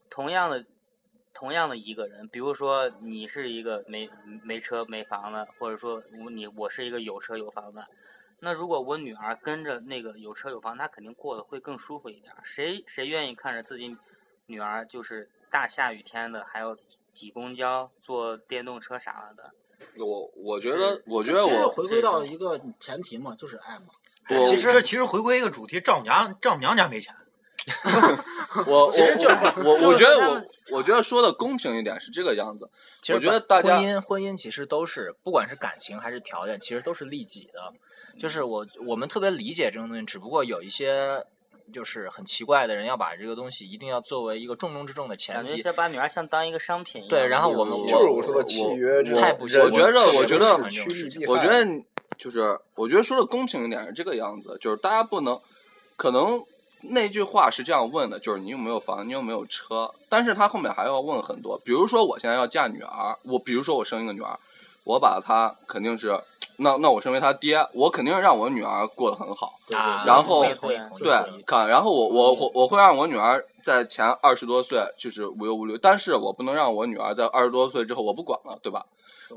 [0.08, 0.64] 同样的
[1.34, 4.08] 同样的一个人，比如说你是一个没
[4.44, 7.88] 没车没房的，或者说我你我是一个有车有房的，
[8.44, 12.42] 那如果我女儿跟着那个有车有房，她肯定过得会更舒服一点儿。
[12.42, 13.96] 谁谁愿意看着自己
[14.46, 16.76] 女儿就是大下雨天的还要
[17.12, 19.52] 挤公交、坐电动车啥了的？
[19.96, 23.86] 我我觉得，我觉得其实我回归到一个前提嘛，就是爱嘛。
[24.30, 27.14] 我其实这其实回归一个主题，丈母娘丈母娘家没钱，
[28.66, 30.42] 我其实就我我我觉得我
[30.72, 32.68] 我觉得说的公平一点是这个样子。
[33.00, 37.72] 其实我觉得大家婚姻婚姻其实都是不管是感情还是条件，其实都是利己的。
[38.18, 41.24] 就是我我们特别理解这种东西，只不过有一些
[41.72, 45.48] 就是很奇怪的人要把这个东西一定要作为一个重中之重的前提。
[45.48, 47.10] 感觉是把女儿像当一个商品一样。
[47.10, 50.56] 对然后我们就是我说的契约之太不人我觉得我觉得
[51.28, 51.64] 我觉得
[52.18, 55.40] 就是，我觉得说的公平一点是这个样子，就是大家不能，
[55.96, 56.44] 可能
[56.82, 64.38] 那句话是这样问的，就是你有没有房，你有没有车，但是他后面还要问很多，比如说我现在要嫁女儿，我比如说我生一个女儿，
[64.84, 66.18] 我把她肯定是，
[66.56, 69.54] 那那我身为他爹，我肯定让我女儿过得很好，
[70.04, 70.42] 然后
[70.98, 71.12] 对，
[71.46, 78.84] 看，然后我我我我会让我女儿在前二十多岁就是无忧无虑，但是我不能让我女儿在二十多岁之后我不管了，对吧？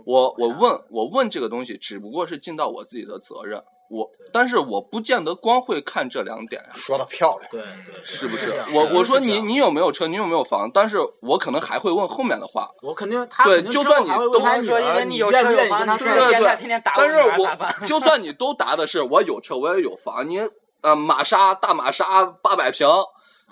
[0.03, 6.69] 我我问我问这个东西，只不过是尽到我自己的责任，我但是我不见得光会看这两点呀。
[6.73, 7.49] 说的漂亮。
[7.51, 8.53] 对对，是不是？
[8.73, 10.69] 我我说你你有没有车，你有没有房？
[10.73, 12.69] 但是我可能还会问后面的话。
[12.81, 20.39] 我肯定他对肯定就算你都他，说因为你有车有愿不愿意跟他房你是对对在一起天天天打但是我就算你都答的是我有车，我也有房，你
[20.81, 22.88] 呃玛莎大玛莎八百平，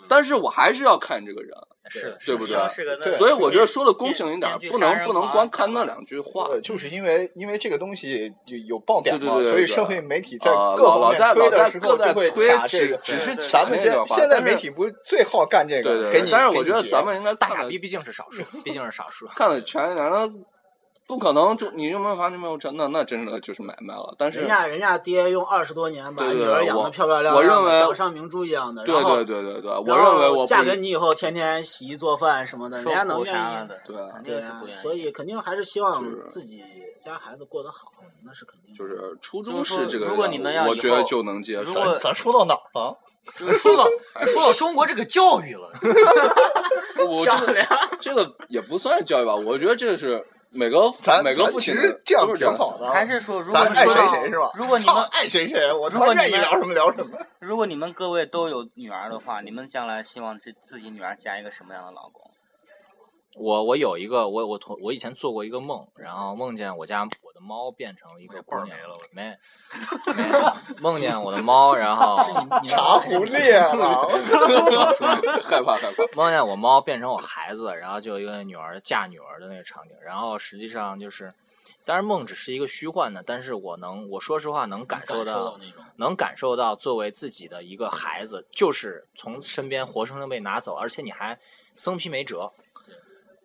[0.07, 1.55] 但是我还是要看这个人。
[1.89, 6.45] 是的，对不对所以我觉得说的公平一点不能不能光看那两句话。
[6.49, 12.97] 呃，就是因为因为这个东西就有爆点嘛，对对对对对所以社会媒体在啊各方面推的时候就会推卡这个。
[12.97, 16.31] 只是咱们现现在媒体不最好干这个，对对对，给你。
[16.31, 19.27] 但是我觉得咱们应该大傻逼毕竟是少数， 毕竟是少数。
[19.35, 20.27] 看的全一点，那
[21.05, 24.15] 不可能就你有没有房，你没有车，那那真的就是买卖了。
[24.17, 33.67] 但是人家人家爹用二十多年把女儿养我得漂漂亮亮的，我认为掌上明珠一样的，对然后对对对对，我认为我嫁给你以后，天天洗衣做饭什么的，人家能愿意。
[33.85, 34.81] 对肯定是不愿意。
[34.81, 36.63] 所以肯定还是希望自己
[37.01, 37.91] 家孩子过得好，
[38.25, 38.77] 那是肯定的。
[38.77, 42.97] 就是初中是是这个，如果你们要我觉得就能接受咱咱说到哪儿了？
[43.53, 43.85] 说到
[44.19, 45.69] 这说到中国这个教育了，
[47.07, 47.65] 我 这个
[48.01, 54.51] 这个也不算是教育吧，我觉得这是每个咱每个父亲实这样都是挺好的，还是说，如果咱爱你们谁谁是吧？
[54.53, 57.17] 如果你们爱谁谁，我他如果你们妈愿意聊什么聊什么。
[57.39, 62.29] 如果你们各位都有女儿的话，你们将来希望自自己女儿嫁一个什么样的老公？
[63.35, 68.77] 我我有一个我我同我以前做过一个梦，然后梦见我家我的猫变成一个姑娘，
[69.11, 69.37] 没没
[70.79, 72.17] 梦见我的猫，然后
[72.67, 74.07] 茶壶裂了，
[75.43, 76.03] 害怕害怕。
[76.15, 81.33] 梦见我猫变成我孩子，然后就有一个女儿嫁女儿的那个场景，然后实际上就是，
[81.83, 91.39] 当然梦只是一个虚幻的，但是我能我说实话能感受感受到到那种能感受到作为自己的一个孩子，就是从身边活生生被拿走，而且你还
[91.75, 92.51] 生皮没辙。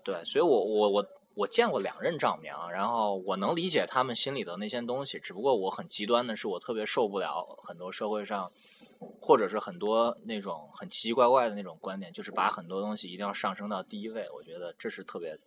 [0.09, 8.50] 对，所以我我我我见过两任丈母娘，然后我能理解他们心里的那些东西，只不过我很极端的是，我特别受不了很多社会上，
[9.20, 15.38] 或者是很多那种很奇奇怪怪的那种观点，就是把很多东西一定要上升到第一位，我觉得这是特别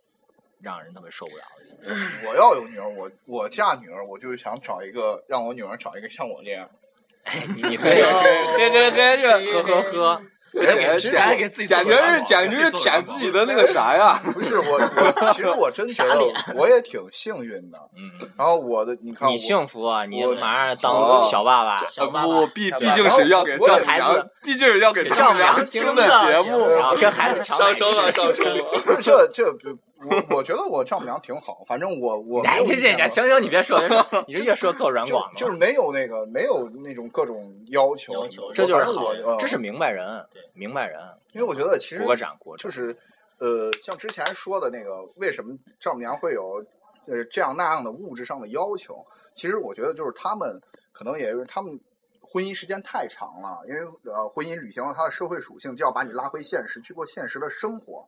[0.60, 1.92] 让人特别受不了的。
[2.30, 6.70] 我要有女儿，我我嫁女儿，我就想找一个让我女儿找一个像我这样。
[7.56, 10.22] 你你可以嘿嘿嘿，这呵呵呵，
[10.60, 14.20] 哎其实赶紧给自己做简直是简直是舔自己的那个啥呀！
[14.32, 16.20] 不是我我，其实我真觉得
[16.54, 17.78] 我也挺幸运的。
[17.96, 28.64] 嗯，然后我的，你看我你幸福啊，你我马上当哦小爸爸，呃小爸爸不，毕毕竟是要给我丈母娘孩子，毕竟是要给给丈母娘听的的节目，然后跟孩子抢奶上升了，上升了。
[28.84, 29.70] 不是这这不，
[30.04, 41.00] 我我觉得我丈母娘挺好，反正我我没哎，有行行行，行行，你别说别说，你这越说做软广的，就是没有那个没有那种各种要求，要求这就是好这是明白人对，明白人，
[41.32, 42.02] 因为我觉得其实。
[42.58, 42.96] 就是
[43.38, 46.64] 呃，像之前说的那个，为什么丈母娘会有
[47.06, 49.04] 呃这样那样的物质上的要求？
[49.34, 50.60] 其实我觉得就是他们
[50.92, 51.78] 可能也是他们
[52.20, 58.06] 婚姻时间太长了，因为呃婚姻履行了它的社会属性，就要把你拉回现实，去过现实的生活。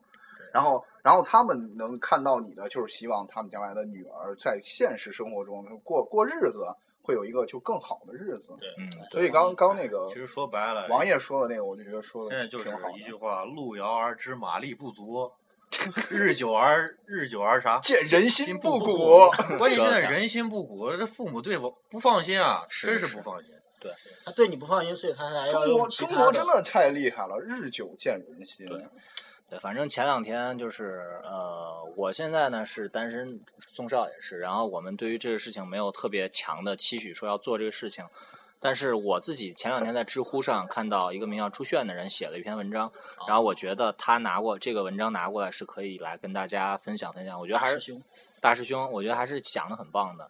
[0.52, 6.66] 然后，然后他们能看到你的，就是希望他们将来的女儿在现实生活中过过日子，
[7.02, 8.54] 会有一个就更好的日子。
[8.58, 15.30] 对嗯，所以刚刚那个其实说白了，王爷说的那个，我就觉得说的现在就是挺好一句话：路遥而知马力不足，
[16.08, 17.78] 日久而日久而啥？
[17.84, 19.30] 见人心心不不古。
[19.58, 23.50] 关键现在人心不古，这父母对我不放心啊，真是不放心。
[23.78, 23.92] 对
[24.24, 28.66] 他对你不放心，所以他才要中国中国真的太厉害了，日久见人心。
[28.66, 28.82] 对
[29.54, 38.04] 对，反正前两天就是呃，我现在呢是单身，宋少也是，然后我们对于这个事情没有特别强的期许，说要做这个事情。
[38.58, 42.90] 但是我自己前两天在知乎上看到一个名叫朱炫的人写了一篇文章，
[43.28, 47.38] 然后我觉得他拿过这个文章拿过来是可以来跟大家分享分享。
[47.38, 48.02] 我觉得还是师兄，
[48.40, 50.28] 大师兄，我觉得还是讲的很棒的。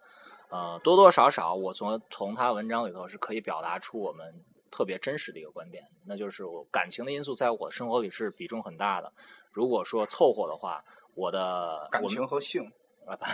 [0.50, 4.34] 呃，多多少少我从从他文章里头是可以表达出我们
[4.74, 9.12] 特别真实的一个观点，那就是我感情的因素在我生活里是比重很大的。
[9.52, 12.72] 如果说凑合的话，我的感情和性，
[13.06, 13.24] 啊，不，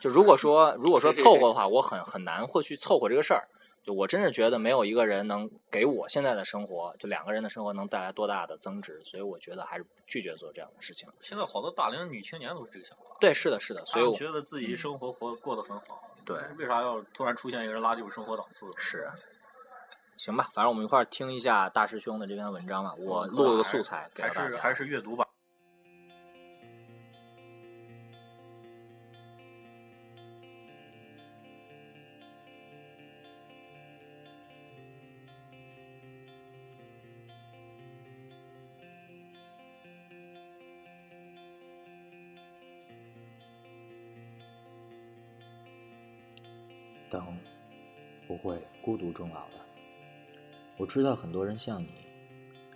[0.00, 3.46] 就如果说如果说凑合的话，我很很难会去凑合这个事儿。
[3.82, 11.06] 就我真是觉得没有一个人能给我现在的生活，就两个人的生活能带来多大的增值，所以我觉得还是拒绝做这样的事情。
[11.20, 16.06] 现在好多大龄女青年都是这个想法，对，是的，是的，所以我觉得自己生活活过得很好。
[16.26, 18.66] 对为啥要突然出现一个人拉低我生活档次？
[18.76, 19.14] 是啊，
[20.20, 22.92] 行吧，反正我们一块儿听一下大师兄的这篇文章吧。
[22.98, 24.50] 我录了个素材给大家。
[24.50, 25.26] 是还是阅读吧。
[47.08, 47.38] 等，
[48.28, 49.48] 不会孤独终老
[50.90, 51.86] 知道很多人像你，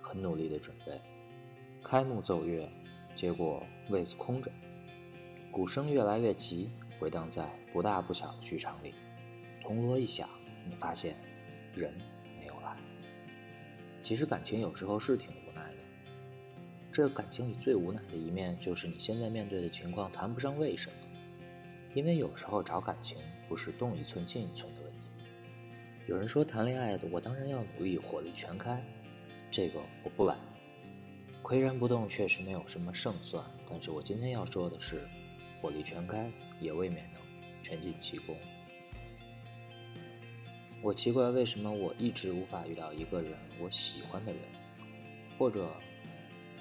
[0.00, 1.00] 很努力的准备，
[1.82, 2.70] 开幕奏乐，
[3.12, 3.60] 结果
[3.90, 4.48] 位子空着。
[5.50, 8.94] 鼓声越来越急，回荡在不大不小的剧场里。
[9.60, 10.28] 铜锣一响，
[10.64, 11.16] 你发现
[11.74, 11.92] 人
[12.38, 12.76] 没有来。
[14.00, 15.78] 其实感情有时候是挺无奈的，
[16.92, 20.96] 这感情里最无奈的一面，就是你现在面对的情况谈不上为什么，
[21.94, 24.83] 因为有时候找感情不是动一寸进一寸的。
[26.06, 28.84] 有人说谈恋爱的我当然要努力，火力全开，
[29.50, 30.38] 这个我不懒。
[31.42, 35.08] 岿然不动确实没有什么胜算，但是我今天要说的是，
[35.60, 36.30] 火力全开
[36.60, 37.22] 也未免能
[37.62, 38.36] 全尽其功。
[40.82, 44.42] 我奇怪为什么我一直无法遇到一个人我喜欢的人，
[45.38, 45.70] 或者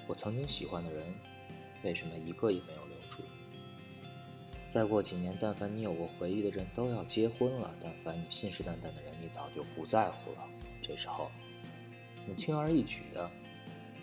[0.06, 1.14] 我曾经喜欢的人，
[1.82, 2.83] 为什么一个也没有？
[4.74, 10.38] 再过几年，但凡你有过回忆的人都要结婚了，但凡你信誓旦旦的人，你早就不在乎了。
[10.82, 11.30] 这时候，
[12.26, 13.30] 你轻而易举的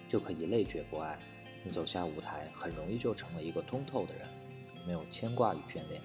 [0.07, 1.19] 就可以累觉不爱，
[1.61, 4.25] 你走下舞台，很容易就成了一个通透的人，
[4.87, 6.01] 没有牵挂与眷恋，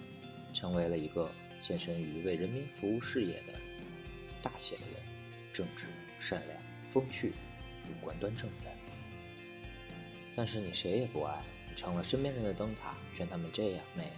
[0.53, 3.53] 成为了一个献身于为人民服务事业的
[4.43, 5.01] 大写的人，
[5.53, 5.87] 正直、
[6.19, 7.35] 善良、风趣、
[7.85, 8.75] 五官端正的人。
[10.35, 14.12] 但是你谁也不爱，你成了身边人的灯塔，劝他们这样那样，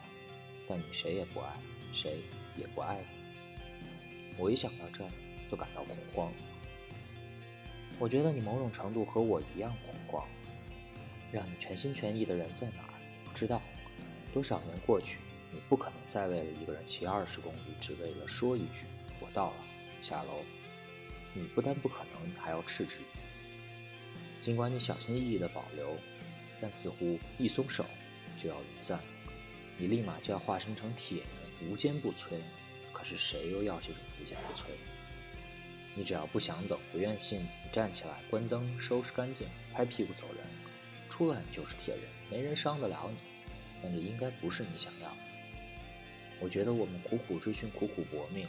[0.68, 1.52] 但你谁也不爱，
[1.92, 2.20] 谁
[2.56, 4.36] 也不爱你。
[4.36, 5.10] 我一想到这儿，
[5.50, 6.32] 就感到恐慌。
[7.98, 10.26] 我觉得你某种程度和我一样恐慌。
[11.30, 12.94] 让你全心全意的人在哪儿？
[13.24, 13.60] 不知道。
[14.32, 15.18] 多少年过去，
[15.52, 18.84] 你不可能再为了一个人骑二十公里，只为了说一句
[19.20, 19.56] “我到了”，
[20.00, 20.42] 下楼。
[21.34, 23.20] 你不但不可能，你还要嗤之以鼻。
[24.40, 25.96] 尽管你小心翼翼地保留，
[26.60, 27.84] 但似乎一松手
[28.36, 28.98] 就要离散，
[29.78, 32.34] 你立马就要化身成铁人，无坚不摧。
[32.92, 34.64] 可是谁又要这种无坚不摧？
[35.94, 40.44] 你只要不想等，不愿信，你站起来，关灯，收拾干净，拍屁股走人，
[41.08, 43.18] 出来你就是铁人，没人伤得了你。
[43.80, 45.16] 但这应该不是你想要的。
[46.40, 48.48] 我觉得我们苦苦追寻，苦苦搏命，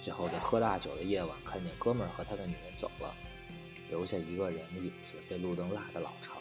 [0.00, 3.12] 最后在喝大酒的夜晚，看见哥们儿和他的女人走了，
[3.88, 6.40] 留下一个人的影子被路灯拉得老长。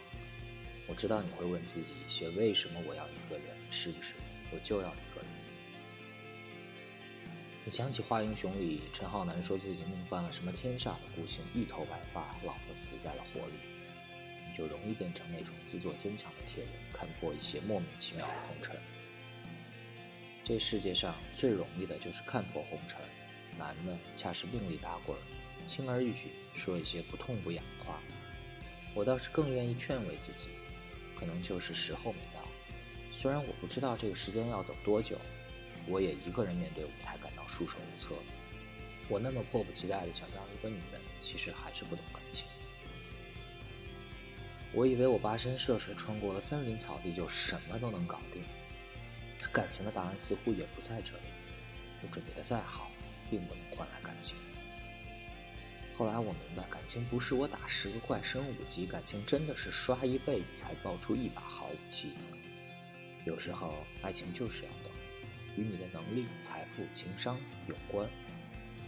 [0.87, 3.60] 我知道你会问自己一些：为什么我要一个人？
[3.71, 4.13] 是不是
[4.51, 5.25] 我就要一个人？
[7.63, 13.53] 你想起《华英雄》里陈浩南说自己命犯了什么天煞的孤星，一头白发，老婆死在了火里，
[14.45, 18.75] 你就容易变成那种自作坚强的铁人，看破一些莫名其妙的红尘。
[20.43, 22.99] 这世界上最容易的就是看破红尘，
[23.57, 25.17] 难的恰是命里打滚，
[25.65, 28.01] 轻而易举说一些不痛不痒的话。
[28.93, 30.49] 我倒是更愿意劝慰自己，
[31.17, 32.19] 可能就是时候没。
[33.11, 35.17] 虽然我不知道这个时间要等多久，
[35.87, 38.15] 我也一个人面对舞台感到束手无策。
[39.09, 42.47] 我那么迫不及待地想要一个女人，其实还是不懂感情。
[44.73, 48.41] 我以为我跋山涉水穿过了森林草地就什么都能搞定，
[49.37, 51.23] 但感情的答案似乎也不在这里。
[52.01, 52.89] 我准备的再好，
[53.29, 54.37] 并不能换来感情。
[55.93, 62.13] 后来我明白，感情不是我打十个怪升五级，感情真的是刷一辈子才爆出一把好武器。
[63.23, 64.91] 有时候，爱情就是要等，
[65.55, 68.09] 与你的能力、财富、情商有关。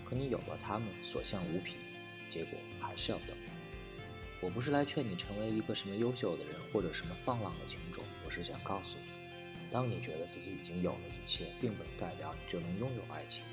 [0.03, 1.75] 可你有了他们，所向无匹，
[2.27, 3.37] 结果还是要等。
[4.41, 13.43] 我不是来劝你成为一个什么优秀的人，或者什么放浪的情种，我是想告诉你，当你觉得自己已经有了一切，并不能代表你就能拥有爱情。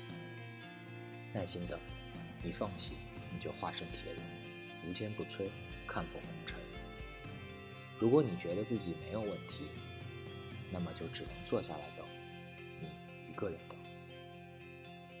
[1.31, 1.79] 耐心等，
[2.43, 2.95] 一放弃，
[3.31, 4.21] 你就化身铁人，
[4.85, 5.47] 无坚不摧，
[5.87, 6.57] 看破红尘。
[7.99, 9.65] 如果你觉得自己没有问题，
[10.71, 12.05] 那么就只能坐下来等，
[12.79, 12.87] 你
[13.29, 13.77] 一个人等。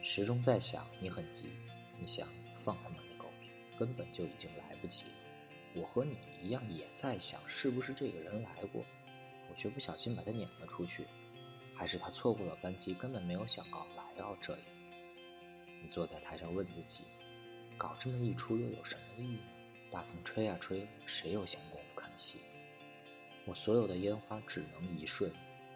[0.01, 1.51] 时钟在响，你很急，
[1.99, 3.25] 你想放他妈的狗，
[3.77, 5.11] 根本就已经来不及了。
[5.75, 8.83] 我和你一样也在想，是不是这个人来过，
[9.49, 11.05] 我却不小心把他撵了出去，
[11.75, 14.61] 还是他错过了班机，根本没有想到来到这里。
[15.81, 17.03] 你坐在台上问自己，
[17.77, 19.43] 搞这么一出又有什么意义呢？
[19.89, 22.39] 大风吹啊吹，谁有闲工夫看戏？
[23.45, 25.31] 我所有的烟花只能一瞬，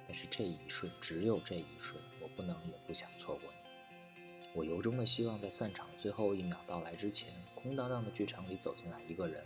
[0.06, 4.28] 但是这一瞬只有这一瞬，我不能也不想错过你。
[4.54, 9.44] 我由衷的希望在散场最后一秒到来之前，空荡荡的剧场里走进来一个人。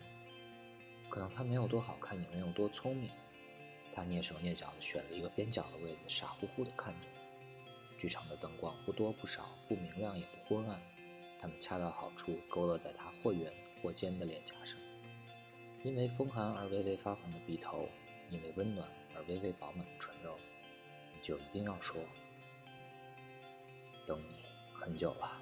[1.09, 3.09] 可能他没有多好看，也没有多聪明，
[3.91, 7.07] 他蹑手蹑脚地选了一个边角的位子，傻乎乎地看着。
[7.97, 10.80] 剧场的灯光不多不少，不明亮也不昏暗，
[11.39, 13.51] 它们恰到好处勾勒在他或圆
[13.82, 14.78] 或尖的脸颊上。
[15.84, 17.89] 因为风寒而微微发红的鼻头，
[18.30, 20.38] 因为温暖而微微饱满的唇肉，
[21.13, 21.95] 你就一定要说
[24.05, 25.41] ：“等你很久了。”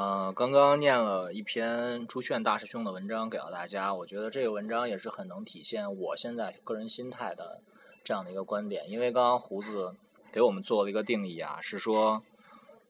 [0.00, 7.60] 呃，刚刚念了一篇朱炫大师兄的文章给到大家，我觉得这个文章也是很能体现我现在个人心态的
[8.02, 8.88] 这样的一个观点。
[8.88, 9.94] 因为刚刚胡子
[10.32, 12.22] 给我们做了一个定义啊，是说，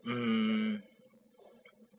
[0.04, 0.80] 嗯，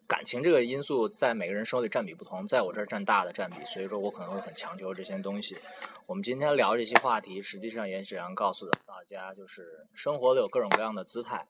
[0.08, 5.58] 感情这个因素在每个人手里占比不同，在我这儿占大的占比，所以说我可能会很强求这些东西。
[6.06, 11.46] 我们今天聊这些话题，实际上也是想告诉大家，就是生活里有各种各样的姿态，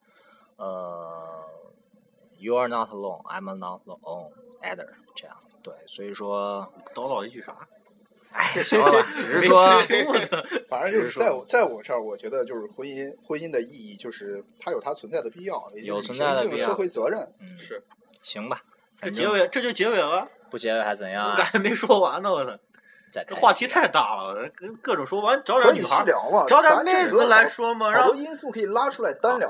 [0.56, 1.46] 呃。
[2.42, 4.32] You are not alone, I'm not alone
[4.64, 4.88] either。
[5.14, 7.56] 这样对，所以说，叨叨一句啥？
[8.34, 9.78] 哎，行了吧，只是说，
[10.68, 17.32] 反正就是在我在我这儿，我觉得就是婚姻，婚姻的意义就是它有它存在的必要，也有存在的必要社会责任。
[17.40, 17.84] 嗯，是，
[18.24, 18.62] 行吧。
[19.00, 21.32] 这结尾这就结尾了，不结尾还怎样啊？
[21.34, 22.58] 我感觉没说完呢，我操，
[23.28, 29.50] 这话题太大了，各各种说完，找点女孩儿，聊嘛，找点妹子来说嘛，然后因素可以拉出来单聊。